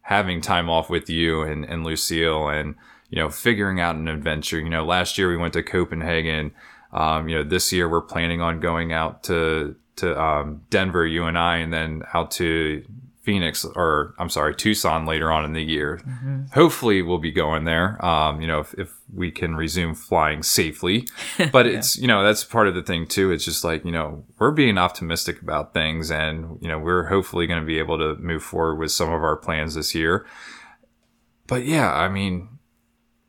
having 0.00 0.40
time 0.40 0.70
off 0.70 0.88
with 0.88 1.10
you 1.10 1.42
and, 1.42 1.66
and 1.66 1.84
Lucille 1.84 2.48
and, 2.48 2.76
you 3.10 3.18
know, 3.18 3.28
figuring 3.28 3.78
out 3.78 3.96
an 3.96 4.08
adventure. 4.08 4.58
You 4.58 4.70
know, 4.70 4.86
last 4.86 5.18
year 5.18 5.28
we 5.28 5.36
went 5.36 5.52
to 5.52 5.62
Copenhagen 5.62 6.52
um, 6.94 7.28
you 7.28 7.36
know, 7.36 7.44
this 7.44 7.72
year 7.72 7.88
we're 7.88 8.00
planning 8.00 8.40
on 8.40 8.60
going 8.60 8.92
out 8.92 9.24
to 9.24 9.76
to 9.96 10.20
um, 10.20 10.62
Denver, 10.70 11.06
you 11.06 11.24
and 11.24 11.38
I, 11.38 11.58
and 11.58 11.72
then 11.72 12.02
out 12.14 12.30
to 12.32 12.84
Phoenix, 13.22 13.64
or 13.64 14.14
I'm 14.18 14.28
sorry, 14.28 14.54
Tucson 14.54 15.06
later 15.06 15.32
on 15.32 15.44
in 15.44 15.54
the 15.54 15.62
year. 15.62 16.00
Mm-hmm. 16.06 16.42
Hopefully, 16.52 17.00
we'll 17.00 17.18
be 17.18 17.32
going 17.32 17.64
there. 17.64 18.04
Um, 18.04 18.40
you 18.40 18.46
know, 18.46 18.60
if, 18.60 18.74
if 18.74 18.92
we 19.12 19.30
can 19.30 19.54
resume 19.56 19.94
flying 19.94 20.42
safely. 20.42 21.08
But 21.52 21.66
yeah. 21.66 21.78
it's 21.78 21.96
you 21.98 22.06
know 22.06 22.22
that's 22.22 22.44
part 22.44 22.68
of 22.68 22.74
the 22.74 22.82
thing 22.82 23.06
too. 23.06 23.32
It's 23.32 23.44
just 23.44 23.64
like 23.64 23.84
you 23.84 23.92
know 23.92 24.24
we're 24.38 24.50
being 24.50 24.78
optimistic 24.78 25.42
about 25.42 25.74
things, 25.74 26.10
and 26.10 26.58
you 26.60 26.68
know 26.68 26.78
we're 26.78 27.06
hopefully 27.06 27.46
going 27.46 27.60
to 27.60 27.66
be 27.66 27.78
able 27.78 27.98
to 27.98 28.14
move 28.20 28.42
forward 28.42 28.76
with 28.76 28.92
some 28.92 29.08
of 29.08 29.22
our 29.22 29.36
plans 29.36 29.74
this 29.74 29.94
year. 29.94 30.26
But 31.46 31.64
yeah, 31.64 31.92
I 31.92 32.08
mean, 32.08 32.53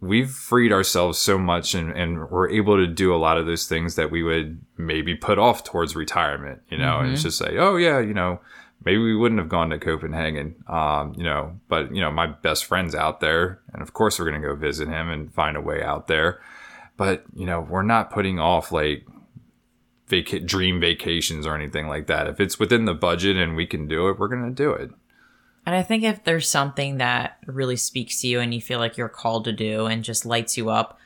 we've 0.01 0.29
freed 0.29 0.71
ourselves 0.71 1.17
so 1.17 1.38
much 1.38 1.73
and, 1.73 1.91
and 1.91 2.29
we're 2.29 2.49
able 2.49 2.77
to 2.77 2.88
do 2.88 3.13
a 3.13 3.17
lot 3.17 3.38
of 3.38 3.45
those 3.45 3.67
things 3.67 3.95
that 3.95 4.12
we 4.12 4.23
would 4.23 4.62
maybe 4.77 5.15
put 5.15 5.39
off 5.39 5.63
towards 5.63 5.95
retirement, 5.95 6.62
you 6.69 6.77
know, 6.77 6.93
mm-hmm. 6.93 7.05
and 7.05 7.13
it's 7.13 7.23
just 7.23 7.38
say, 7.38 7.58
oh, 7.58 7.75
yeah, 7.75 7.99
you 7.99 8.13
know, 8.13 8.39
maybe 8.84 8.99
we 8.99 9.15
wouldn't 9.15 9.39
have 9.39 9.49
gone 9.49 9.69
to 9.69 9.79
Copenhagen, 9.79 10.55
um, 10.67 11.13
you 11.17 11.23
know, 11.23 11.60
but, 11.67 11.93
you 11.93 12.01
know, 12.01 12.12
my 12.12 12.27
best 12.27 12.65
friend's 12.65 12.93
out 12.93 13.19
there. 13.19 13.60
And 13.73 13.81
of 13.81 13.93
course, 13.93 14.19
we're 14.19 14.29
going 14.29 14.41
to 14.41 14.47
go 14.47 14.55
visit 14.55 14.88
him 14.88 15.10
and 15.10 15.34
find 15.34 15.58
a 15.58 15.62
way 15.62 15.81
out 15.81 16.08
there. 16.08 16.41
But, 16.97 17.23
you 17.34 17.45
know, 17.45 17.62
we're 17.62 17.81
not 17.81 18.12
putting 18.12 18.39
off 18.39 18.71
like 18.71 19.05
vaca- 20.08 20.39
dream 20.41 20.79
vacations 20.79 21.47
or 21.47 21.55
anything 21.55 21.88
like 21.88 22.08
that. 22.08 22.27
If 22.27 22.39
it's 22.39 22.60
within 22.60 22.86
the 22.86 22.93
budget 22.93 23.38
and 23.38 23.55
we 23.55 23.65
can 23.65 23.88
do 23.88 24.10
it, 24.10 24.19
we're 24.19 24.27
going 24.27 24.45
to 24.45 24.51
do 24.51 24.71
it. 24.71 24.91
And 25.65 25.75
I 25.75 25.82
think 25.82 26.04
if 26.04 26.23
there's 26.23 26.47
something 26.47 26.97
that 26.97 27.39
really 27.47 27.75
speaks 27.75 28.21
to 28.21 28.28
you 28.28 28.39
and 28.39 28.54
you 28.54 28.62
feel 28.62 28.80
like 28.80 28.97
you're 28.97 29.10
called 29.10 29.45
to 29.45 29.54
do 29.54 29.88
and 29.88 30.04
just 30.04 30.25
lights 30.25 30.58
you 30.58 30.69
up, 30.69 30.99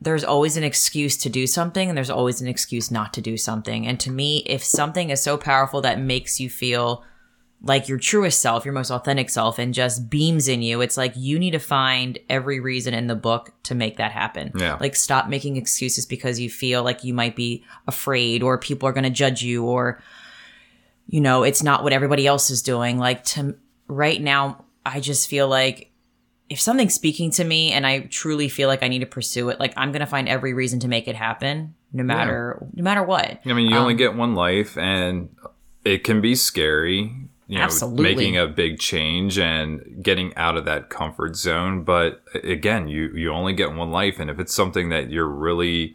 there's 0.00 0.24
always 0.24 0.56
an 0.56 0.64
excuse 0.64 1.16
to 1.16 1.30
do 1.30 1.46
something 1.46 1.88
and 1.88 1.96
there's 1.96 2.10
always 2.10 2.42
an 2.42 2.48
excuse 2.48 2.90
not 2.90 3.14
to 3.14 3.22
do 3.22 3.36
something. 3.36 3.86
And 3.86 3.98
to 4.00 4.10
me, 4.10 4.42
if 4.46 4.62
something 4.62 5.08
is 5.10 5.22
so 5.22 5.38
powerful 5.38 5.80
that 5.80 5.98
makes 5.98 6.38
you 6.38 6.50
feel 6.50 7.02
like 7.62 7.88
your 7.88 7.98
truest 7.98 8.42
self, 8.42 8.66
your 8.66 8.74
most 8.74 8.90
authentic 8.90 9.30
self, 9.30 9.58
and 9.58 9.72
just 9.72 10.10
beams 10.10 10.48
in 10.48 10.60
you, 10.60 10.82
it's 10.82 10.98
like 10.98 11.14
you 11.16 11.38
need 11.38 11.52
to 11.52 11.58
find 11.58 12.18
every 12.28 12.60
reason 12.60 12.92
in 12.92 13.06
the 13.06 13.14
book 13.14 13.52
to 13.62 13.74
make 13.74 13.96
that 13.96 14.12
happen. 14.12 14.52
Yeah. 14.54 14.76
Like 14.78 14.94
stop 14.94 15.28
making 15.28 15.56
excuses 15.56 16.04
because 16.04 16.38
you 16.38 16.50
feel 16.50 16.82
like 16.82 17.02
you 17.02 17.14
might 17.14 17.34
be 17.34 17.64
afraid 17.86 18.42
or 18.42 18.58
people 18.58 18.86
are 18.86 18.92
going 18.92 19.04
to 19.04 19.10
judge 19.10 19.42
you 19.42 19.64
or 19.64 20.02
you 21.06 21.20
know, 21.20 21.42
it's 21.42 21.62
not 21.62 21.82
what 21.82 21.92
everybody 21.92 22.26
else 22.26 22.50
is 22.50 22.62
doing. 22.62 22.98
Like 22.98 23.24
to 23.24 23.56
right 23.86 24.20
now, 24.20 24.64
I 24.84 25.00
just 25.00 25.28
feel 25.28 25.48
like 25.48 25.92
if 26.48 26.60
something's 26.60 26.94
speaking 26.94 27.30
to 27.32 27.44
me 27.44 27.72
and 27.72 27.86
I 27.86 28.00
truly 28.00 28.48
feel 28.48 28.68
like 28.68 28.82
I 28.82 28.88
need 28.88 29.00
to 29.00 29.06
pursue 29.06 29.48
it, 29.48 29.58
like 29.58 29.72
I'm 29.76 29.92
gonna 29.92 30.06
find 30.06 30.28
every 30.28 30.54
reason 30.54 30.80
to 30.80 30.88
make 30.88 31.08
it 31.08 31.16
happen, 31.16 31.74
no 31.92 32.02
matter 32.02 32.58
yeah. 32.60 32.68
no 32.74 32.82
matter 32.82 33.02
what. 33.02 33.40
I 33.44 33.52
mean, 33.52 33.68
you 33.68 33.76
um, 33.76 33.82
only 33.82 33.94
get 33.94 34.14
one 34.14 34.34
life, 34.34 34.76
and 34.76 35.34
it 35.84 36.04
can 36.04 36.20
be 36.20 36.34
scary. 36.34 37.12
You 37.48 37.58
know, 37.58 37.64
absolutely. 37.64 38.02
making 38.02 38.36
a 38.36 38.48
big 38.48 38.80
change 38.80 39.38
and 39.38 40.02
getting 40.02 40.34
out 40.34 40.56
of 40.56 40.64
that 40.64 40.90
comfort 40.90 41.36
zone. 41.36 41.84
But 41.84 42.22
again, 42.42 42.88
you 42.88 43.12
you 43.14 43.32
only 43.32 43.52
get 43.52 43.72
one 43.72 43.92
life, 43.92 44.18
and 44.18 44.28
if 44.28 44.40
it's 44.40 44.54
something 44.54 44.88
that 44.88 45.10
you're 45.10 45.28
really 45.28 45.94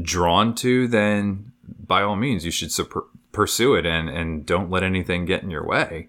drawn 0.00 0.54
to, 0.54 0.86
then 0.86 1.50
by 1.64 2.02
all 2.02 2.14
means, 2.14 2.44
you 2.44 2.52
should 2.52 2.70
support 2.70 3.06
pursue 3.32 3.74
it 3.74 3.86
and 3.86 4.08
and 4.08 4.46
don't 4.46 4.70
let 4.70 4.82
anything 4.82 5.24
get 5.24 5.42
in 5.42 5.50
your 5.50 5.66
way. 5.66 6.08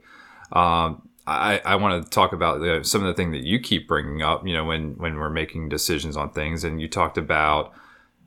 Um, 0.51 1.07
I, 1.25 1.61
I 1.63 1.75
want 1.77 2.03
to 2.03 2.09
talk 2.09 2.33
about 2.33 2.85
some 2.85 3.01
of 3.01 3.07
the 3.07 3.13
things 3.13 3.33
that 3.33 3.43
you 3.43 3.59
keep 3.59 3.87
bringing 3.87 4.21
up. 4.21 4.45
You 4.45 4.53
know, 4.53 4.65
when 4.65 4.95
when 4.97 5.15
we're 5.15 5.29
making 5.29 5.69
decisions 5.69 6.17
on 6.17 6.31
things, 6.31 6.63
and 6.63 6.81
you 6.81 6.87
talked 6.87 7.17
about. 7.17 7.73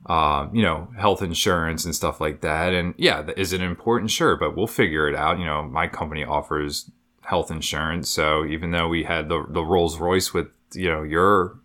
Um, 0.09 0.55
you 0.55 0.63
know, 0.63 0.87
health 0.97 1.21
insurance 1.21 1.85
and 1.85 1.93
stuff 1.93 2.21
like 2.21 2.41
that. 2.43 2.73
And 2.73 2.95
yeah, 2.97 3.29
is 3.37 3.53
it 3.53 3.61
important? 3.61 4.13
Sure, 4.13 4.37
but 4.37 4.57
we'll 4.57 4.69
figure 4.69 5.09
it 5.09 5.17
out. 5.17 5.41
You 5.41 5.45
know, 5.45 5.65
my 5.65 5.89
company 5.89 6.25
offers 6.25 6.89
health 7.23 7.51
insurance. 7.51 8.09
So 8.09 8.45
even 8.45 8.71
though 8.71 8.87
we 8.87 9.03
had 9.03 9.29
the, 9.29 9.45
the 9.49 9.65
Rolls 9.65 9.99
Royce 9.99 10.33
with, 10.33 10.47
you 10.75 10.89
know, 10.89 11.03
your 11.03 11.59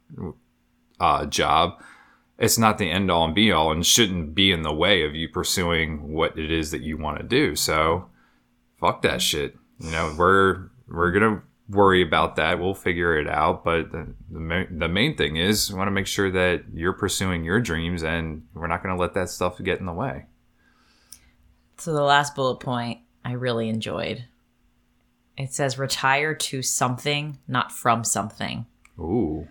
uh, 0.99 1.27
job, 1.27 1.83
it's 2.41 2.57
not 2.57 2.79
the 2.79 2.89
end 2.89 3.11
all 3.11 3.23
and 3.23 3.35
be 3.35 3.51
all 3.51 3.71
and 3.71 3.85
shouldn't 3.85 4.33
be 4.33 4.51
in 4.51 4.63
the 4.63 4.73
way 4.73 5.03
of 5.05 5.13
you 5.13 5.29
pursuing 5.29 6.11
what 6.11 6.37
it 6.37 6.51
is 6.51 6.71
that 6.71 6.81
you 6.81 6.97
want 6.97 7.19
to 7.19 7.23
do. 7.23 7.55
So 7.55 8.09
fuck 8.79 9.03
that 9.03 9.21
shit. 9.21 9.55
You 9.79 9.91
know, 9.91 10.15
we're 10.17 10.69
we're 10.87 11.11
gonna 11.11 11.43
worry 11.69 12.01
about 12.01 12.35
that. 12.37 12.59
We'll 12.59 12.73
figure 12.73 13.15
it 13.17 13.29
out. 13.29 13.63
But 13.63 13.91
the 13.91 14.13
the, 14.31 14.67
the 14.71 14.89
main 14.89 15.15
thing 15.15 15.35
is 15.35 15.71
we 15.71 15.77
want 15.77 15.87
to 15.87 15.91
make 15.91 16.07
sure 16.07 16.31
that 16.31 16.63
you're 16.73 16.93
pursuing 16.93 17.43
your 17.43 17.61
dreams, 17.61 18.01
and 18.01 18.47
we're 18.55 18.67
not 18.67 18.81
gonna 18.81 18.99
let 18.99 19.13
that 19.13 19.29
stuff 19.29 19.61
get 19.61 19.79
in 19.79 19.85
the 19.85 19.93
way. 19.93 20.25
So 21.77 21.93
the 21.93 22.01
last 22.01 22.33
bullet 22.33 22.59
point 22.59 23.01
I 23.23 23.33
really 23.33 23.69
enjoyed. 23.69 24.25
It 25.37 25.53
says 25.53 25.77
retire 25.77 26.33
to 26.33 26.63
something, 26.63 27.37
not 27.47 27.71
from 27.71 28.03
something. 28.03 28.65
Ooh. 28.99 29.47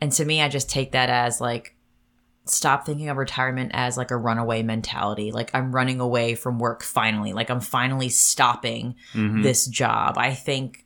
And 0.00 0.12
to 0.12 0.24
me, 0.24 0.40
I 0.40 0.48
just 0.48 0.68
take 0.68 0.92
that 0.92 1.10
as 1.10 1.40
like 1.40 1.76
stop 2.44 2.84
thinking 2.84 3.08
of 3.08 3.16
retirement 3.16 3.70
as 3.74 3.96
like 3.96 4.10
a 4.10 4.16
runaway 4.16 4.62
mentality. 4.62 5.30
Like 5.30 5.50
I'm 5.54 5.74
running 5.74 6.00
away 6.00 6.34
from 6.34 6.58
work 6.58 6.82
finally. 6.82 7.32
Like 7.32 7.50
I'm 7.50 7.60
finally 7.60 8.08
stopping 8.08 8.96
mm-hmm. 9.12 9.42
this 9.42 9.66
job. 9.66 10.18
I 10.18 10.34
think 10.34 10.84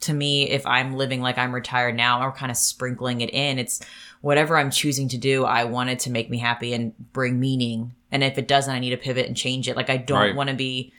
to 0.00 0.14
me, 0.14 0.48
if 0.48 0.64
I'm 0.64 0.94
living 0.94 1.20
like 1.20 1.38
I'm 1.38 1.52
retired 1.52 1.96
now, 1.96 2.24
or 2.24 2.30
kind 2.30 2.50
of 2.50 2.56
sprinkling 2.56 3.20
it 3.20 3.30
in, 3.30 3.58
it's 3.58 3.80
whatever 4.20 4.56
I'm 4.56 4.70
choosing 4.70 5.08
to 5.08 5.18
do, 5.18 5.44
I 5.44 5.64
want 5.64 5.90
it 5.90 6.00
to 6.00 6.10
make 6.10 6.30
me 6.30 6.38
happy 6.38 6.72
and 6.72 6.96
bring 7.12 7.40
meaning. 7.40 7.94
And 8.12 8.22
if 8.22 8.38
it 8.38 8.46
doesn't, 8.46 8.72
I 8.72 8.78
need 8.78 8.90
to 8.90 8.96
pivot 8.96 9.26
and 9.26 9.36
change 9.36 9.68
it. 9.68 9.76
Like 9.76 9.90
I 9.90 9.96
don't 9.96 10.18
right. 10.18 10.34
want 10.36 10.50
to 10.50 10.56
be 10.56 10.92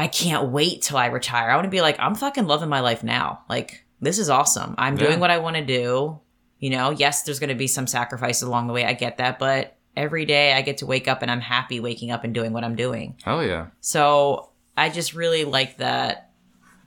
I 0.00 0.08
can't 0.08 0.48
wait 0.48 0.80
till 0.80 0.96
I 0.96 1.06
retire. 1.06 1.50
I 1.50 1.56
want 1.56 1.66
to 1.66 1.70
be 1.70 1.82
like, 1.82 1.96
I'm 1.98 2.14
fucking 2.14 2.46
loving 2.46 2.70
my 2.70 2.80
life 2.80 3.04
now. 3.04 3.42
Like, 3.50 3.84
this 4.00 4.18
is 4.18 4.30
awesome. 4.30 4.74
I'm 4.78 4.96
yeah. 4.96 5.06
doing 5.06 5.20
what 5.20 5.30
I 5.30 5.36
want 5.36 5.56
to 5.56 5.64
do. 5.64 6.20
You 6.60 6.70
know, 6.70 6.90
yes, 6.90 7.22
there's 7.22 7.40
going 7.40 7.48
to 7.48 7.56
be 7.56 7.66
some 7.66 7.86
sacrifices 7.86 8.42
along 8.42 8.68
the 8.68 8.72
way. 8.72 8.84
I 8.84 8.92
get 8.92 9.16
that, 9.16 9.38
but 9.38 9.76
every 9.96 10.24
day 10.24 10.52
I 10.52 10.62
get 10.62 10.78
to 10.78 10.86
wake 10.86 11.08
up 11.08 11.22
and 11.22 11.30
I'm 11.30 11.40
happy 11.40 11.80
waking 11.80 12.10
up 12.10 12.22
and 12.22 12.32
doing 12.32 12.52
what 12.52 12.64
I'm 12.64 12.76
doing. 12.76 13.16
Hell 13.24 13.44
yeah. 13.44 13.68
So 13.80 14.50
I 14.76 14.90
just 14.90 15.14
really 15.14 15.44
like 15.44 15.78
that 15.78 16.30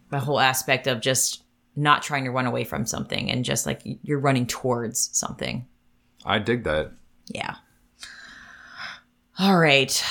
the 0.10 0.20
whole 0.20 0.40
aspect 0.40 0.88
of 0.88 1.02
just 1.02 1.44
not 1.76 2.04
trying 2.04 2.24
to 2.26 2.32
run 2.32 2.46
away 2.46 2.64
from 2.64 2.86
something 2.86 3.32
and 3.32 3.44
just 3.44 3.66
like 3.66 3.82
you're 3.84 4.20
running 4.20 4.46
towards 4.46 5.10
something. 5.18 5.68
I 6.24 6.40
dig 6.40 6.64
that. 6.66 6.92
Yeah. 7.28 7.56
All 9.40 9.58
right. 9.58 10.04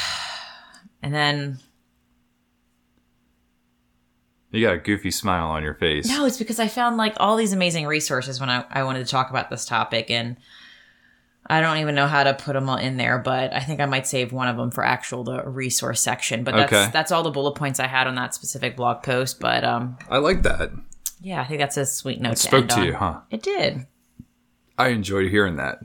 And 1.02 1.14
then 1.14 1.58
you 4.52 4.66
got 4.66 4.74
a 4.74 4.78
goofy 4.78 5.10
smile 5.10 5.48
on 5.48 5.62
your 5.62 5.74
face. 5.74 6.08
No, 6.08 6.24
it's 6.26 6.38
because 6.38 6.60
I 6.60 6.68
found 6.68 6.96
like 6.96 7.14
all 7.18 7.36
these 7.36 7.52
amazing 7.52 7.86
resources 7.86 8.40
when 8.40 8.50
I, 8.50 8.64
I 8.70 8.82
wanted 8.84 9.04
to 9.04 9.10
talk 9.10 9.30
about 9.30 9.50
this 9.50 9.64
topic. 9.64 10.10
And 10.10 10.36
I 11.46 11.60
don't 11.60 11.78
even 11.78 11.94
know 11.94 12.06
how 12.06 12.22
to 12.24 12.34
put 12.34 12.52
them 12.52 12.68
all 12.68 12.76
in 12.76 12.96
there, 12.98 13.18
but 13.18 13.52
I 13.52 13.60
think 13.60 13.80
I 13.80 13.86
might 13.86 14.06
save 14.06 14.32
one 14.32 14.48
of 14.48 14.56
them 14.56 14.70
for 14.70 14.84
actual 14.84 15.24
the 15.24 15.42
resource 15.44 16.00
section. 16.00 16.44
But 16.44 16.54
that's 16.54 16.72
Okay. 16.72 16.90
that's 16.92 17.10
all 17.10 17.22
the 17.22 17.30
bullet 17.30 17.56
points 17.56 17.80
I 17.80 17.86
had 17.86 18.06
on 18.06 18.14
that 18.14 18.34
specific 18.34 18.76
blog 18.76 19.02
post. 19.02 19.40
But 19.40 19.64
um, 19.64 19.96
I 20.10 20.18
like 20.18 20.42
that. 20.42 20.70
yeah, 21.20 21.40
I 21.40 21.44
think 21.46 21.60
that's 21.60 21.76
a 21.76 21.86
sweet 21.86 22.20
note. 22.20 22.32
It 22.32 22.36
to 22.36 22.42
spoke 22.42 22.60
end 22.62 22.70
to 22.70 22.76
on. 22.80 22.86
you, 22.86 22.94
huh? 22.94 23.20
It 23.30 23.42
did. 23.42 23.86
I 24.78 24.88
enjoyed 24.88 25.30
hearing 25.30 25.56
that. 25.56 25.80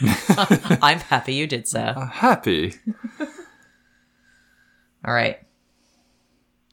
I'm 0.82 1.00
happy 1.00 1.34
you 1.34 1.46
did 1.46 1.66
so. 1.66 1.80
Uh, 1.80 2.06
happy. 2.06 2.74
All 5.04 5.14
right, 5.14 5.38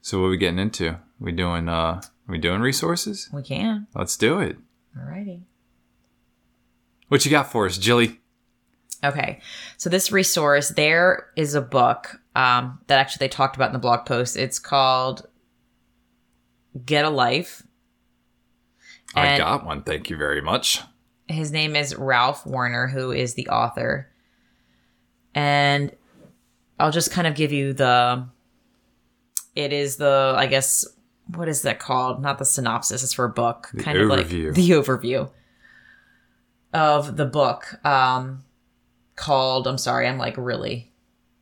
So 0.01 0.19
what 0.19 0.27
are 0.27 0.31
we 0.31 0.37
getting 0.37 0.59
into? 0.59 0.97
We 1.19 1.31
doing 1.31 1.69
uh 1.69 2.01
we 2.27 2.37
doing 2.37 2.61
resources? 2.61 3.29
we 3.33 3.43
can. 3.43 3.87
Let's 3.95 4.17
do 4.17 4.39
it. 4.39 4.57
All 4.97 5.05
righty. 5.09 5.43
What 7.07 7.25
you 7.25 7.31
got 7.31 7.51
for 7.51 7.65
us, 7.65 7.77
Jilly? 7.77 8.19
Okay, 9.03 9.41
so 9.77 9.89
this 9.89 10.11
resource, 10.11 10.69
there 10.69 11.27
is 11.35 11.55
a 11.55 11.61
book 11.61 12.21
um, 12.35 12.79
that 12.87 12.99
actually 12.99 13.25
they 13.25 13.29
talked 13.29 13.55
about 13.57 13.67
in 13.67 13.73
the 13.73 13.79
blog 13.79 14.05
post. 14.05 14.37
It's 14.37 14.59
called 14.59 15.27
Get 16.85 17.03
a 17.03 17.09
Life. 17.09 17.63
I 19.13 19.37
got 19.37 19.65
one. 19.65 19.83
Thank 19.83 20.09
you 20.09 20.17
very 20.17 20.41
much. 20.41 20.81
His 21.27 21.51
name 21.51 21.75
is 21.75 21.95
Ralph 21.95 22.45
Warner, 22.45 22.87
who 22.87 23.11
is 23.11 23.33
the 23.33 23.47
author. 23.49 24.09
And 25.35 25.91
I'll 26.79 26.91
just 26.91 27.11
kind 27.11 27.27
of 27.27 27.35
give 27.35 27.51
you 27.51 27.73
the. 27.73 28.27
It 29.55 29.71
is 29.71 29.97
the, 29.97 30.33
I 30.35 30.47
guess, 30.47 30.85
what 31.27 31.47
is 31.47 31.61
that 31.63 31.79
called? 31.79 32.21
Not 32.21 32.37
the 32.39 32.45
synopsis, 32.45 33.03
it's 33.03 33.13
for 33.13 33.25
a 33.25 33.29
book. 33.29 33.69
The 33.73 33.83
kind 33.83 33.97
of 33.97 34.09
like 34.09 34.27
the 34.27 34.69
overview 34.71 35.29
of 36.73 37.17
the 37.17 37.25
book 37.25 37.83
um, 37.85 38.43
called, 39.15 39.67
I'm 39.67 39.77
sorry, 39.77 40.07
I'm 40.07 40.17
like 40.17 40.35
really, 40.37 40.91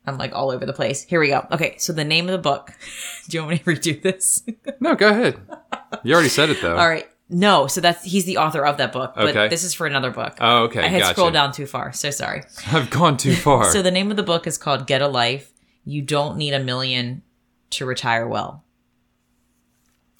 I'm 0.06 0.18
like 0.18 0.34
all 0.34 0.52
over 0.52 0.66
the 0.66 0.74
place. 0.74 1.04
Here 1.04 1.20
we 1.20 1.28
go. 1.30 1.46
Okay, 1.52 1.76
so 1.78 1.94
the 1.94 2.04
name 2.04 2.26
of 2.28 2.32
the 2.34 2.38
book. 2.38 2.72
Do 3.30 3.38
you 3.38 3.44
want 3.44 3.52
me 3.52 3.58
to 3.60 3.64
redo 3.64 4.02
this? 4.02 4.44
No, 4.80 4.96
go 4.96 5.10
ahead. 5.10 5.38
You 6.04 6.14
already 6.14 6.30
said 6.30 6.50
it 6.50 6.62
though. 6.62 6.78
All 6.78 6.88
right. 6.88 7.08
No, 7.34 7.66
so 7.68 7.80
that's 7.80 8.04
he's 8.04 8.26
the 8.26 8.38
author 8.38 8.66
of 8.66 8.76
that 8.78 8.92
book, 8.92 9.14
but 9.16 9.30
Okay. 9.30 9.48
this 9.48 9.64
is 9.64 9.74
for 9.74 9.88
another 9.88 10.12
book. 10.12 10.36
Oh, 10.42 10.64
okay. 10.64 10.82
I 10.84 10.88
had 10.88 11.00
gotcha. 11.00 11.14
scrolled 11.14 11.32
down 11.34 11.54
too 11.54 11.66
far, 11.66 11.94
so 11.94 12.12
sorry. 12.12 12.44
I've 12.68 12.90
gone 12.90 13.16
too 13.16 13.36
far. 13.38 13.72
So 13.72 13.82
the 13.82 13.92
name 13.92 14.12
of 14.12 14.18
the 14.18 14.24
book 14.24 14.46
is 14.48 14.58
called 14.58 14.86
Get 14.86 15.02
a 15.02 15.08
Life. 15.08 15.54
You 15.86 16.02
don't 16.02 16.36
need 16.36 16.54
a 16.54 16.60
million 16.60 17.22
to 17.72 17.86
retire 17.86 18.28
well. 18.28 18.66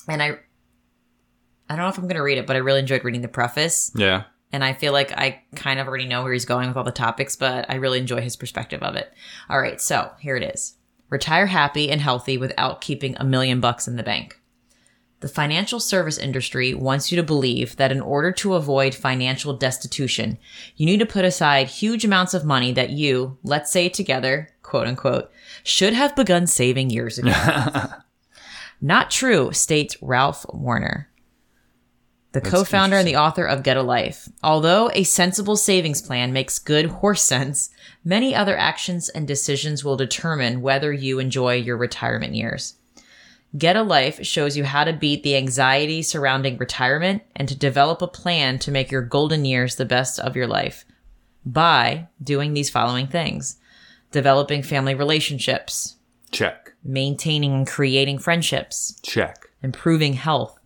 And 0.08 0.22
I 0.22 0.40
I 1.72 1.76
don't 1.76 1.86
know 1.86 1.90
if 1.90 1.98
I'm 1.98 2.04
going 2.04 2.16
to 2.16 2.24
read 2.24 2.38
it, 2.38 2.46
but 2.46 2.58
I 2.58 2.60
really 2.60 2.82
enjoyed 2.82 3.06
reading 3.06 3.22
the 3.22 3.30
preface, 3.30 3.92
yeah. 3.96 4.24
and 4.52 4.62
I 4.62 4.74
feel 4.74 4.92
like 4.92 5.14
I 5.14 5.42
kind 5.56 5.80
of 5.80 5.88
already 5.88 6.06
know 6.06 6.22
where 6.22 6.34
he's 6.34 6.44
going 6.44 6.68
with 6.68 6.76
all 6.76 6.84
the 6.84 6.92
topics, 6.92 7.38
but 7.38 7.66
I 7.70 7.76
really 7.76 8.00
enjoy 8.00 8.20
his 8.20 8.36
perspective 8.36 8.84
of 8.84 8.96
it. 8.98 9.14
All 9.50 9.62
right, 9.62 9.80
so 9.80 10.12
here 10.20 10.36
it 10.36 10.44
is. 10.44 10.76
Retire 11.10 11.46
happy 11.46 11.90
and 11.90 12.02
healthy 12.02 12.38
without 12.38 12.82
keeping 12.82 13.16
a 13.18 13.24
million 13.24 13.62
bucks 13.62 13.88
in 13.88 13.96
the 13.96 14.04
bank. 14.04 14.42
The 15.22 15.30
financial 15.30 15.80
service 15.80 16.18
industry 16.18 16.74
wants 16.74 17.10
you 17.10 17.16
to 17.16 17.24
believe 17.24 17.78
that 17.78 17.92
in 17.92 18.02
order 18.02 18.34
to 18.34 18.56
avoid 18.56 18.94
financial 18.94 19.54
destitution, 19.54 20.40
you 20.76 20.86
need 20.86 21.00
to 21.00 21.06
put 21.06 21.24
aside 21.24 21.68
huge 21.68 22.04
amounts 22.04 22.34
of 22.34 22.44
money 22.44 22.74
that 22.74 22.90
you, 22.90 23.38
let's 23.44 23.72
say 23.72 23.88
together, 23.88 24.50
quote 24.62 24.88
unquote, 24.88 25.32
should 25.64 25.94
have 25.94 26.16
begun 26.18 26.48
saving 26.48 26.90
years 26.90 27.18
ago. 27.18 27.32
Not 28.82 29.12
true, 29.12 29.54
states 29.54 29.96
Ralph 30.02 30.46
Warner, 30.52 31.08
the 32.32 32.42
co 32.42 32.64
founder 32.64 32.98
and 32.98 33.08
the 33.08 33.18
author 33.18 33.46
of 33.46 33.64
Get 33.64 33.78
a 33.78 33.84
Life. 33.84 34.30
Although 34.42 34.90
a 34.94 35.04
sensible 35.04 35.56
savings 35.56 36.02
plan 36.02 36.34
makes 36.34 36.60
good 36.60 36.86
horse 36.86 37.22
sense, 37.22 37.70
many 38.04 38.34
other 38.34 38.58
actions 38.58 39.10
and 39.10 39.28
decisions 39.28 39.84
will 39.84 39.98
determine 39.98 40.62
whether 40.62 40.92
you 40.92 41.20
enjoy 41.20 41.56
your 41.56 41.78
retirement 41.78 42.34
years. 42.34 42.76
Get 43.58 43.76
a 43.76 43.84
Life 43.84 44.26
shows 44.26 44.56
you 44.56 44.64
how 44.64 44.86
to 44.86 44.94
beat 44.94 45.24
the 45.24 45.36
anxiety 45.36 46.02
surrounding 46.02 46.58
retirement 46.58 47.22
and 47.36 47.50
to 47.50 47.56
develop 47.56 48.02
a 48.02 48.08
plan 48.08 48.60
to 48.60 48.72
make 48.72 48.92
your 48.92 49.02
golden 49.02 49.44
years 49.44 49.76
the 49.76 49.86
best 49.86 50.20
of 50.20 50.36
your 50.36 50.48
life 50.48 50.86
by 51.46 52.08
doing 52.24 52.54
these 52.54 52.70
following 52.70 53.08
things 53.08 53.58
developing 54.12 54.62
family 54.62 54.94
relationships, 54.94 55.96
Check. 56.32 56.61
Maintaining 56.84 57.54
and 57.54 57.68
creating 57.68 58.18
friendships, 58.20 59.00
Check. 59.04 59.50
improving 59.64 60.14
health, 60.14 60.58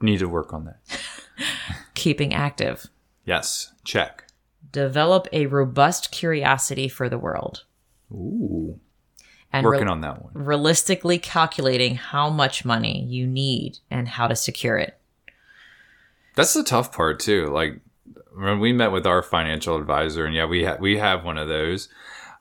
Need 0.00 0.18
to 0.18 0.28
work 0.28 0.52
on 0.52 0.64
that. 0.64 0.80
keeping 1.94 2.34
active, 2.34 2.86
Yes. 3.24 3.72
Check. 3.84 4.24
develop 4.72 5.28
a 5.32 5.46
robust 5.46 6.10
curiosity 6.10 6.88
for 6.88 7.08
the 7.08 7.18
world, 7.18 7.64
Ooh. 8.10 8.78
and 9.52 9.64
Working 9.64 9.84
re- 9.86 9.90
on 9.92 10.00
that 10.00 10.22
one. 10.22 10.32
realistically 10.34 11.18
calculating 11.18 11.94
how 11.96 12.30
much 12.30 12.64
money 12.64 13.04
you 13.04 13.26
need 13.26 13.78
and 13.90 14.08
how 14.08 14.26
to 14.26 14.34
secure 14.36 14.76
it. 14.76 14.98
That's 16.34 16.54
the 16.54 16.64
tough 16.64 16.92
part 16.92 17.20
too. 17.20 17.46
Like 17.48 17.80
when 18.34 18.58
we 18.60 18.72
met 18.72 18.90
with 18.92 19.06
our 19.06 19.22
financial 19.22 19.76
advisor, 19.76 20.24
and 20.24 20.34
yeah, 20.34 20.46
we 20.46 20.64
ha- 20.64 20.78
we 20.80 20.96
have 20.98 21.24
one 21.24 21.36
of 21.38 21.46
those. 21.48 21.88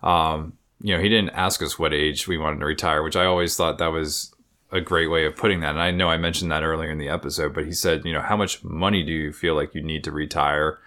Um, 0.02 0.54
you 0.82 0.96
know, 0.96 1.02
he 1.02 1.10
didn't 1.10 1.32
ask 1.32 1.62
us 1.62 1.78
what 1.78 1.94
age 1.94 2.28
we 2.28 2.38
wanted 2.38 2.60
to 2.60 2.65
retire, 2.65 3.04
which 3.04 3.15
I 3.15 3.26
always 3.26 3.56
thought 3.56 3.78
that 3.78 3.91
was 3.91 4.34
a 4.72 4.82
great 4.82 5.08
way 5.08 5.26
of 5.26 5.36
putting 5.36 5.60
that. 5.60 5.72
And 5.72 5.82
I 5.82 5.91
know 5.91 6.10
I 6.10 6.17
mentioned 6.17 6.52
that 6.52 6.63
earlier 6.63 6.89
in 6.89 6.98
the 6.98 7.10
episode, 7.10 7.54
but 7.54 7.65
he 7.65 7.74
said, 7.74 8.06
you 8.06 8.13
know, 8.13 8.22
how 8.22 8.38
much 8.38 8.63
money 8.63 9.04
do 9.04 9.12
you 9.12 9.32
feel 9.32 9.56
like 9.56 9.76
you 9.76 9.82
need 9.82 10.04
to 10.06 10.12
retire? 10.12 10.80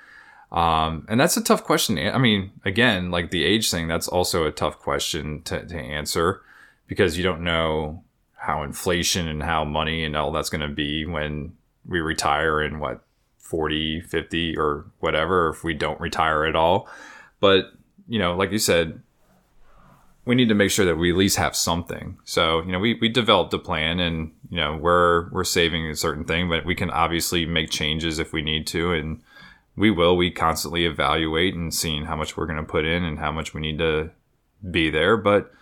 Um, 0.51 1.07
and 1.09 1.21
that's 1.21 1.37
a 1.37 1.43
tough 1.43 1.65
question. 1.65 1.99
I 1.99 2.19
mean, 2.19 2.53
again, 2.65 3.11
like 3.11 3.31
the 3.31 3.45
age 3.45 3.71
thing, 3.71 3.87
that's 3.87 4.09
also 4.09 4.47
a 4.47 4.53
tough 4.53 4.79
question 4.79 5.43
to, 5.43 5.65
to 5.67 5.79
answer 5.79 6.43
because 6.87 7.17
you 7.17 7.25
don't 7.25 7.43
know 7.43 8.03
how 8.37 8.63
inflation 8.63 9.29
and 9.29 9.43
how 9.43 9.65
money 9.65 10.05
and 10.05 10.17
all 10.17 10.33
that's 10.33 10.51
going 10.51 10.61
to 10.61 10.75
be 10.75 11.05
when 11.05 11.57
we 11.87 12.01
retire 12.01 12.63
in 12.63 12.79
what 12.79 13.05
40, 13.39 14.01
50 14.01 14.57
or 14.57 14.87
whatever, 15.01 15.51
if 15.51 15.63
we 15.63 15.75
don't 15.75 16.01
retire 16.01 16.45
at 16.45 16.57
all. 16.57 16.89
But, 17.41 17.73
you 18.09 18.19
know, 18.19 18.35
like 18.37 18.51
you 18.51 18.59
said, 18.59 19.03
we 20.25 20.35
need 20.35 20.49
to 20.49 20.55
make 20.55 20.71
sure 20.71 20.87
that 20.87 20.97
we 20.97 21.11
at 21.11 21.17
least 21.17 21.37
have 21.37 21.55
something. 21.55 22.17
So, 22.25 22.63
you 22.63 22.73
know, 22.73 22.79
we, 22.79 22.95
we 23.01 23.09
developed 23.09 23.53
a 23.53 23.59
plan 23.59 24.01
and, 24.01 24.33
you 24.49 24.57
know, 24.57 24.77
we're, 24.77 25.29
we're 25.31 25.45
saving 25.45 25.87
a 25.87 25.97
certain 25.97 26.25
thing, 26.25 26.49
but 26.49 26.65
we 26.65 26.75
can 26.75 26.91
obviously 26.91 27.45
make 27.45 27.71
changes 27.71 28.19
if 28.19 28.33
we 28.33 28.41
need 28.41 28.67
to. 28.69 28.93
And 28.93 29.21
we 29.77 29.91
will, 29.91 30.17
we 30.17 30.31
constantly 30.31 30.87
evaluate 30.87 31.55
and 31.55 31.75
seeing 31.75 32.07
how 32.07 32.17
much 32.17 32.37
we're 32.37 32.47
going 32.47 32.59
to 32.59 32.65
put 32.65 32.87
in 32.87 33.05
and 33.05 33.19
how 33.19 33.33
much 33.33 33.53
we 33.53 33.61
need 33.61 33.79
to 33.79 34.11
be 34.71 34.89
there. 34.89 35.17
But 35.17 35.53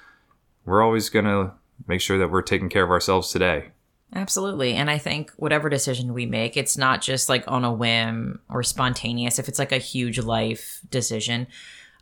we're 0.64 0.82
always 0.82 1.08
going 1.08 1.24
to 1.24 1.52
make 1.88 2.00
sure 2.00 2.18
that 2.18 2.30
we're 2.30 2.42
taking 2.42 2.68
care 2.68 2.84
of 2.84 2.90
ourselves 2.90 3.30
today. 3.32 3.70
Absolutely. 4.14 4.74
And 4.74 4.90
I 4.90 4.98
think 4.98 5.32
whatever 5.36 5.70
decision 5.70 6.12
we 6.12 6.26
make, 6.26 6.56
it's 6.56 6.76
not 6.76 7.00
just 7.00 7.28
like 7.28 7.44
on 7.48 7.64
a 7.64 7.72
whim 7.72 8.40
or 8.48 8.62
spontaneous. 8.62 9.38
If 9.38 9.48
it's 9.48 9.58
like 9.58 9.72
a 9.72 9.78
huge 9.78 10.18
life 10.18 10.80
decision, 10.90 11.46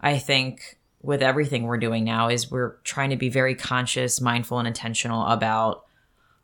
I 0.01 0.19
think 0.19 0.80
with 1.03 1.23
everything 1.23 1.65
we're 1.65 1.79
doing 1.79 2.05
now 2.05 2.29
is 2.29 2.51
we're 2.51 2.77
trying 2.85 3.11
to 3.11 3.17
be 3.17 3.29
very 3.29 3.55
conscious, 3.55 4.21
mindful, 4.21 4.59
and 4.59 4.69
intentional 4.69 5.27
about 5.27 5.85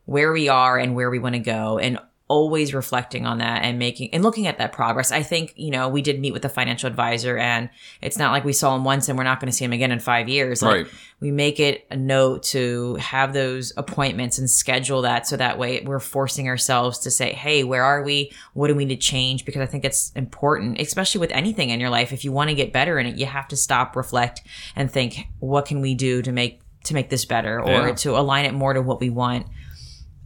where 0.07 0.33
we 0.33 0.49
are 0.49 0.79
and 0.79 0.95
where 0.95 1.11
we 1.11 1.19
want 1.19 1.35
to 1.35 1.40
go. 1.40 1.79
And 1.79 1.99
always 2.28 2.74
reflecting 2.74 3.24
on 3.24 3.38
that 3.38 3.62
and 3.62 3.78
making 3.78 4.12
and 4.12 4.22
looking 4.24 4.48
at 4.48 4.58
that 4.58 4.72
progress. 4.72 5.12
I 5.12 5.22
think, 5.22 5.52
you 5.54 5.70
know, 5.70 5.88
we 5.88 6.02
did 6.02 6.18
meet 6.20 6.32
with 6.32 6.44
a 6.44 6.48
financial 6.48 6.88
advisor 6.88 7.38
and 7.38 7.70
it's 8.02 8.18
not 8.18 8.32
like 8.32 8.44
we 8.44 8.52
saw 8.52 8.74
him 8.74 8.82
once 8.82 9.08
and 9.08 9.16
we're 9.16 9.22
not 9.22 9.38
going 9.38 9.50
to 9.50 9.56
see 9.56 9.64
him 9.64 9.72
again 9.72 9.92
in 9.92 10.00
5 10.00 10.28
years. 10.28 10.60
Like 10.60 10.86
Right. 10.86 10.86
we 11.20 11.30
make 11.30 11.60
it 11.60 11.86
a 11.88 11.96
note 11.96 12.42
to 12.44 12.96
have 12.96 13.32
those 13.32 13.72
appointments 13.76 14.38
and 14.38 14.50
schedule 14.50 15.02
that 15.02 15.28
so 15.28 15.36
that 15.36 15.56
way 15.56 15.80
we're 15.86 16.00
forcing 16.00 16.48
ourselves 16.48 16.98
to 17.00 17.12
say, 17.12 17.32
"Hey, 17.32 17.62
where 17.62 17.84
are 17.84 18.02
we? 18.02 18.32
What 18.54 18.66
do 18.68 18.74
we 18.74 18.84
need 18.86 19.00
to 19.00 19.06
change?" 19.06 19.44
because 19.44 19.62
I 19.62 19.66
think 19.66 19.84
it's 19.84 20.10
important, 20.16 20.80
especially 20.80 21.20
with 21.20 21.30
anything 21.30 21.70
in 21.70 21.78
your 21.78 21.90
life. 21.90 22.12
If 22.12 22.24
you 22.24 22.32
want 22.32 22.50
to 22.50 22.56
get 22.56 22.72
better 22.72 22.98
in 22.98 23.06
it, 23.06 23.16
you 23.16 23.26
have 23.26 23.46
to 23.48 23.56
stop, 23.56 23.94
reflect 23.94 24.42
and 24.74 24.90
think, 24.90 25.28
"What 25.38 25.66
can 25.66 25.80
we 25.80 25.94
do 25.94 26.22
to 26.22 26.32
make 26.32 26.60
to 26.84 26.94
make 26.94 27.08
this 27.10 27.24
better 27.24 27.60
or 27.60 27.88
Yeah. 27.88 27.94
to 27.94 28.16
align 28.18 28.44
it 28.46 28.52
more 28.54 28.72
to 28.72 28.82
what 28.82 29.00
we 29.00 29.10
want?" 29.10 29.46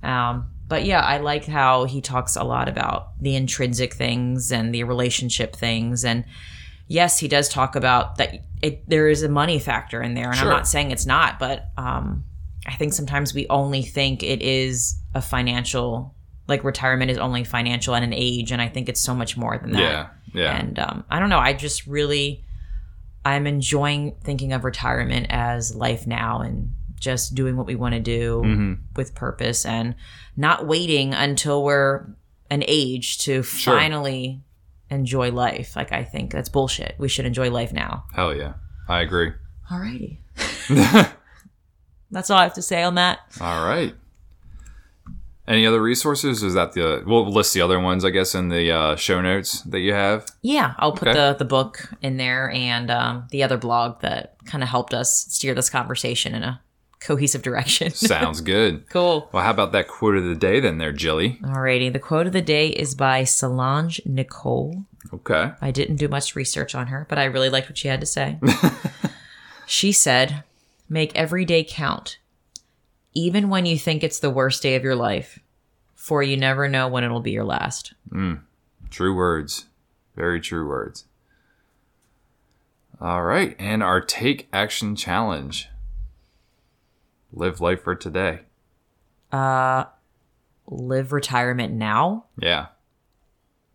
Um, 0.02 0.46
but 0.70 0.84
yeah, 0.84 1.00
I 1.00 1.18
like 1.18 1.46
how 1.46 1.84
he 1.84 2.00
talks 2.00 2.36
a 2.36 2.44
lot 2.44 2.68
about 2.68 3.20
the 3.20 3.34
intrinsic 3.34 3.92
things 3.92 4.52
and 4.52 4.72
the 4.72 4.84
relationship 4.84 5.56
things. 5.56 6.04
And 6.04 6.24
yes, 6.86 7.18
he 7.18 7.26
does 7.26 7.48
talk 7.48 7.74
about 7.74 8.18
that 8.18 8.44
it, 8.62 8.88
there 8.88 9.08
is 9.08 9.24
a 9.24 9.28
money 9.28 9.58
factor 9.58 10.00
in 10.00 10.14
there. 10.14 10.28
And 10.28 10.36
Sure. 10.36 10.48
I'm 10.48 10.56
not 10.56 10.68
saying 10.68 10.92
it's 10.92 11.06
not, 11.06 11.40
but 11.40 11.70
um, 11.76 12.24
I 12.68 12.74
think 12.76 12.92
sometimes 12.92 13.34
we 13.34 13.48
only 13.48 13.82
think 13.82 14.22
it 14.22 14.42
is 14.42 14.96
a 15.12 15.20
financial, 15.20 16.14
like 16.46 16.62
retirement 16.62 17.10
is 17.10 17.18
only 17.18 17.42
financial 17.42 17.96
and 17.96 18.04
an 18.04 18.14
age. 18.14 18.52
And 18.52 18.62
I 18.62 18.68
think 18.68 18.88
it's 18.88 19.00
so 19.00 19.12
much 19.12 19.36
more 19.36 19.58
than 19.58 19.72
that. 19.72 19.80
Yeah. 19.80 20.08
Yeah. 20.32 20.56
And 20.56 20.78
um, 20.78 21.04
I 21.10 21.18
don't 21.18 21.30
know. 21.30 21.40
I 21.40 21.52
just 21.52 21.84
really, 21.88 22.44
I'm 23.24 23.48
enjoying 23.48 24.14
thinking 24.22 24.52
of 24.52 24.64
retirement 24.64 25.26
as 25.30 25.74
life 25.74 26.06
now 26.06 26.42
and 26.42 26.74
just 27.00 27.34
doing 27.34 27.56
what 27.56 27.66
we 27.66 27.74
want 27.74 27.94
to 27.94 28.00
do 28.00 28.42
Mhm. 28.44 28.78
with 28.96 29.14
purpose 29.14 29.64
and 29.66 29.94
not 30.36 30.66
waiting 30.66 31.12
until 31.14 31.64
we're 31.64 32.06
an 32.50 32.62
age 32.68 33.18
to 33.18 33.42
finally 33.42 34.40
enjoy 34.90 35.30
life. 35.32 35.74
Like 35.76 35.92
I 35.92 36.04
think 36.04 36.30
that's 36.32 36.48
bullshit. 36.48 36.94
We 36.98 37.08
should 37.08 37.24
enjoy 37.26 37.50
life 37.50 37.72
now. 37.72 38.04
Hell 38.14 38.34
yeah. 38.34 38.54
I 38.88 39.00
agree. 39.00 39.32
Alrighty. 39.70 40.18
that's 42.10 42.30
all 42.30 42.38
I 42.38 42.42
have 42.44 42.54
to 42.54 42.62
say 42.62 42.82
on 42.82 42.96
that. 42.96 43.20
All 43.40 43.64
right. 43.66 43.94
Any 45.48 45.66
other 45.66 45.82
resources? 45.82 46.42
Is 46.44 46.54
that 46.54 46.72
the 46.72 47.02
we'll 47.06 47.28
list 47.30 47.54
the 47.54 47.60
other 47.60 47.80
ones, 47.80 48.04
I 48.04 48.10
guess, 48.10 48.34
in 48.36 48.48
the 48.50 48.70
uh, 48.70 48.96
show 48.96 49.20
notes 49.20 49.62
that 49.62 49.80
you 49.80 49.92
have. 49.92 50.26
Yeah, 50.42 50.74
I'll 50.78 50.92
put 50.92 51.08
Okay. 51.08 51.18
the 51.18 51.34
the 51.38 51.44
book 51.44 51.90
in 52.02 52.18
there 52.18 52.50
and 52.50 52.88
um, 52.90 53.24
the 53.30 53.42
other 53.42 53.56
blog 53.56 54.00
that 54.02 54.36
kind 54.44 54.62
of 54.62 54.68
helped 54.68 54.94
us 54.94 55.26
steer 55.28 55.54
this 55.54 55.68
conversation 55.68 56.34
in 56.36 56.44
a 56.44 56.60
cohesive 57.00 57.42
direction. 57.42 57.90
Sounds 57.94 58.40
good. 58.40 58.88
cool. 58.90 59.28
Well, 59.32 59.42
how 59.42 59.50
about 59.50 59.72
that 59.72 59.88
quote 59.88 60.16
of 60.16 60.24
the 60.24 60.34
day 60.34 60.60
then, 60.60 60.78
there, 60.78 60.92
Jilly? 60.92 61.38
Alrighty, 61.42 61.92
the 61.92 61.98
quote 61.98 62.26
of 62.26 62.32
the 62.32 62.42
day 62.42 62.68
is 62.68 62.94
by 62.94 63.24
Solange 63.24 64.00
Nicole. 64.04 64.84
Okay. 65.12 65.52
I 65.60 65.70
didn't 65.70 65.96
do 65.96 66.08
much 66.08 66.36
research 66.36 66.74
on 66.74 66.88
her, 66.88 67.06
but 67.08 67.18
I 67.18 67.24
really 67.24 67.48
liked 67.48 67.68
what 67.68 67.78
she 67.78 67.88
had 67.88 68.00
to 68.00 68.06
say. 68.06 68.38
she 69.66 69.92
said, 69.92 70.44
Make 70.88 71.14
every 71.16 71.44
day 71.44 71.64
count, 71.64 72.18
even 73.14 73.48
when 73.48 73.64
you 73.64 73.78
think 73.78 74.02
it's 74.02 74.18
the 74.18 74.30
worst 74.30 74.62
day 74.62 74.74
of 74.74 74.84
your 74.84 74.96
life, 74.96 75.38
for 75.94 76.22
you 76.22 76.36
never 76.36 76.68
know 76.68 76.88
when 76.88 77.04
it'll 77.04 77.20
be 77.20 77.30
your 77.30 77.44
last. 77.44 77.94
Mm. 78.10 78.40
True 78.90 79.14
words. 79.14 79.66
Very 80.16 80.40
true 80.40 80.68
words. 80.68 81.04
All 83.00 83.22
right. 83.22 83.56
And 83.58 83.82
our 83.82 84.00
take 84.00 84.48
action 84.52 84.96
challenge 84.96 85.69
live 87.32 87.60
life 87.60 87.82
for 87.82 87.94
today. 87.94 88.40
Uh, 89.32 89.84
live 90.66 91.12
retirement 91.12 91.72
now, 91.72 92.24
Yeah. 92.38 92.66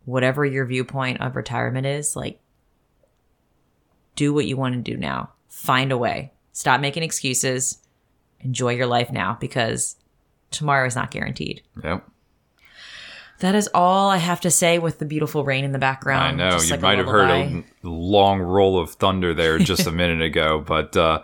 whatever 0.04 0.44
your 0.44 0.64
viewpoint 0.66 1.20
of 1.20 1.36
retirement 1.36 1.86
is, 1.86 2.14
like, 2.16 2.40
do 4.14 4.32
what 4.32 4.46
you 4.46 4.56
want 4.56 4.74
to 4.74 4.80
do 4.80 4.96
now. 4.96 5.30
Find 5.48 5.92
a 5.92 5.98
way. 5.98 6.32
Stop 6.52 6.80
making 6.80 7.02
excuses. 7.02 7.78
Enjoy 8.40 8.70
your 8.72 8.86
life 8.86 9.10
now 9.10 9.36
because 9.40 9.96
tomorrow 10.50 10.86
is 10.86 10.96
not 10.96 11.10
guaranteed. 11.10 11.62
Yep. 11.82 12.08
That 13.40 13.54
is 13.54 13.68
all 13.74 14.08
I 14.08 14.16
have 14.16 14.40
to 14.42 14.50
say 14.50 14.78
with 14.78 14.98
the 14.98 15.04
beautiful 15.04 15.44
rain 15.44 15.64
in 15.64 15.72
the 15.72 15.78
background. 15.78 16.40
I 16.40 16.50
know. 16.50 16.56
You 16.58 16.70
like 16.70 16.80
might 16.80 16.98
have 16.98 17.06
heard 17.06 17.30
a 17.30 17.64
long 17.82 18.40
roll 18.40 18.78
of 18.78 18.92
thunder 18.92 19.34
there 19.34 19.58
just 19.58 19.86
a 19.86 19.92
minute 19.92 20.22
ago. 20.22 20.62
But 20.66 20.96
uh, 20.96 21.22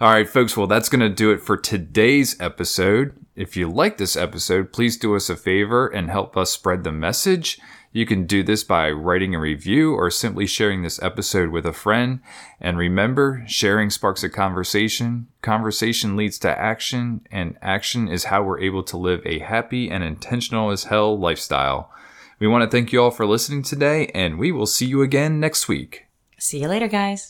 all 0.00 0.10
right, 0.12 0.28
folks. 0.28 0.56
Well, 0.56 0.66
that's 0.66 0.88
going 0.88 1.00
to 1.00 1.08
do 1.08 1.30
it 1.30 1.40
for 1.40 1.56
today's 1.56 2.38
episode. 2.40 3.14
If 3.34 3.56
you 3.56 3.68
like 3.68 3.96
this 3.96 4.16
episode, 4.16 4.72
please 4.72 4.96
do 4.96 5.16
us 5.16 5.30
a 5.30 5.36
favor 5.36 5.88
and 5.88 6.10
help 6.10 6.36
us 6.36 6.50
spread 6.50 6.84
the 6.84 6.92
message. 6.92 7.58
You 7.94 8.06
can 8.06 8.26
do 8.26 8.42
this 8.42 8.64
by 8.64 8.90
writing 8.90 9.36
a 9.36 9.38
review 9.38 9.94
or 9.94 10.10
simply 10.10 10.46
sharing 10.46 10.82
this 10.82 11.00
episode 11.00 11.50
with 11.50 11.64
a 11.64 11.72
friend. 11.72 12.18
And 12.60 12.76
remember, 12.76 13.44
sharing 13.46 13.88
sparks 13.88 14.24
a 14.24 14.28
conversation. 14.28 15.28
Conversation 15.42 16.16
leads 16.16 16.36
to 16.40 16.58
action, 16.58 17.20
and 17.30 17.56
action 17.62 18.08
is 18.08 18.24
how 18.24 18.42
we're 18.42 18.58
able 18.58 18.82
to 18.82 18.96
live 18.96 19.22
a 19.24 19.38
happy 19.38 19.92
and 19.92 20.02
intentional 20.02 20.72
as 20.72 20.84
hell 20.84 21.16
lifestyle. 21.16 21.92
We 22.40 22.48
want 22.48 22.68
to 22.68 22.76
thank 22.76 22.92
you 22.92 23.00
all 23.00 23.12
for 23.12 23.26
listening 23.26 23.62
today, 23.62 24.08
and 24.08 24.40
we 24.40 24.50
will 24.50 24.66
see 24.66 24.86
you 24.86 25.00
again 25.00 25.38
next 25.38 25.68
week. 25.68 26.06
See 26.36 26.62
you 26.62 26.66
later, 26.66 26.88
guys. 26.88 27.22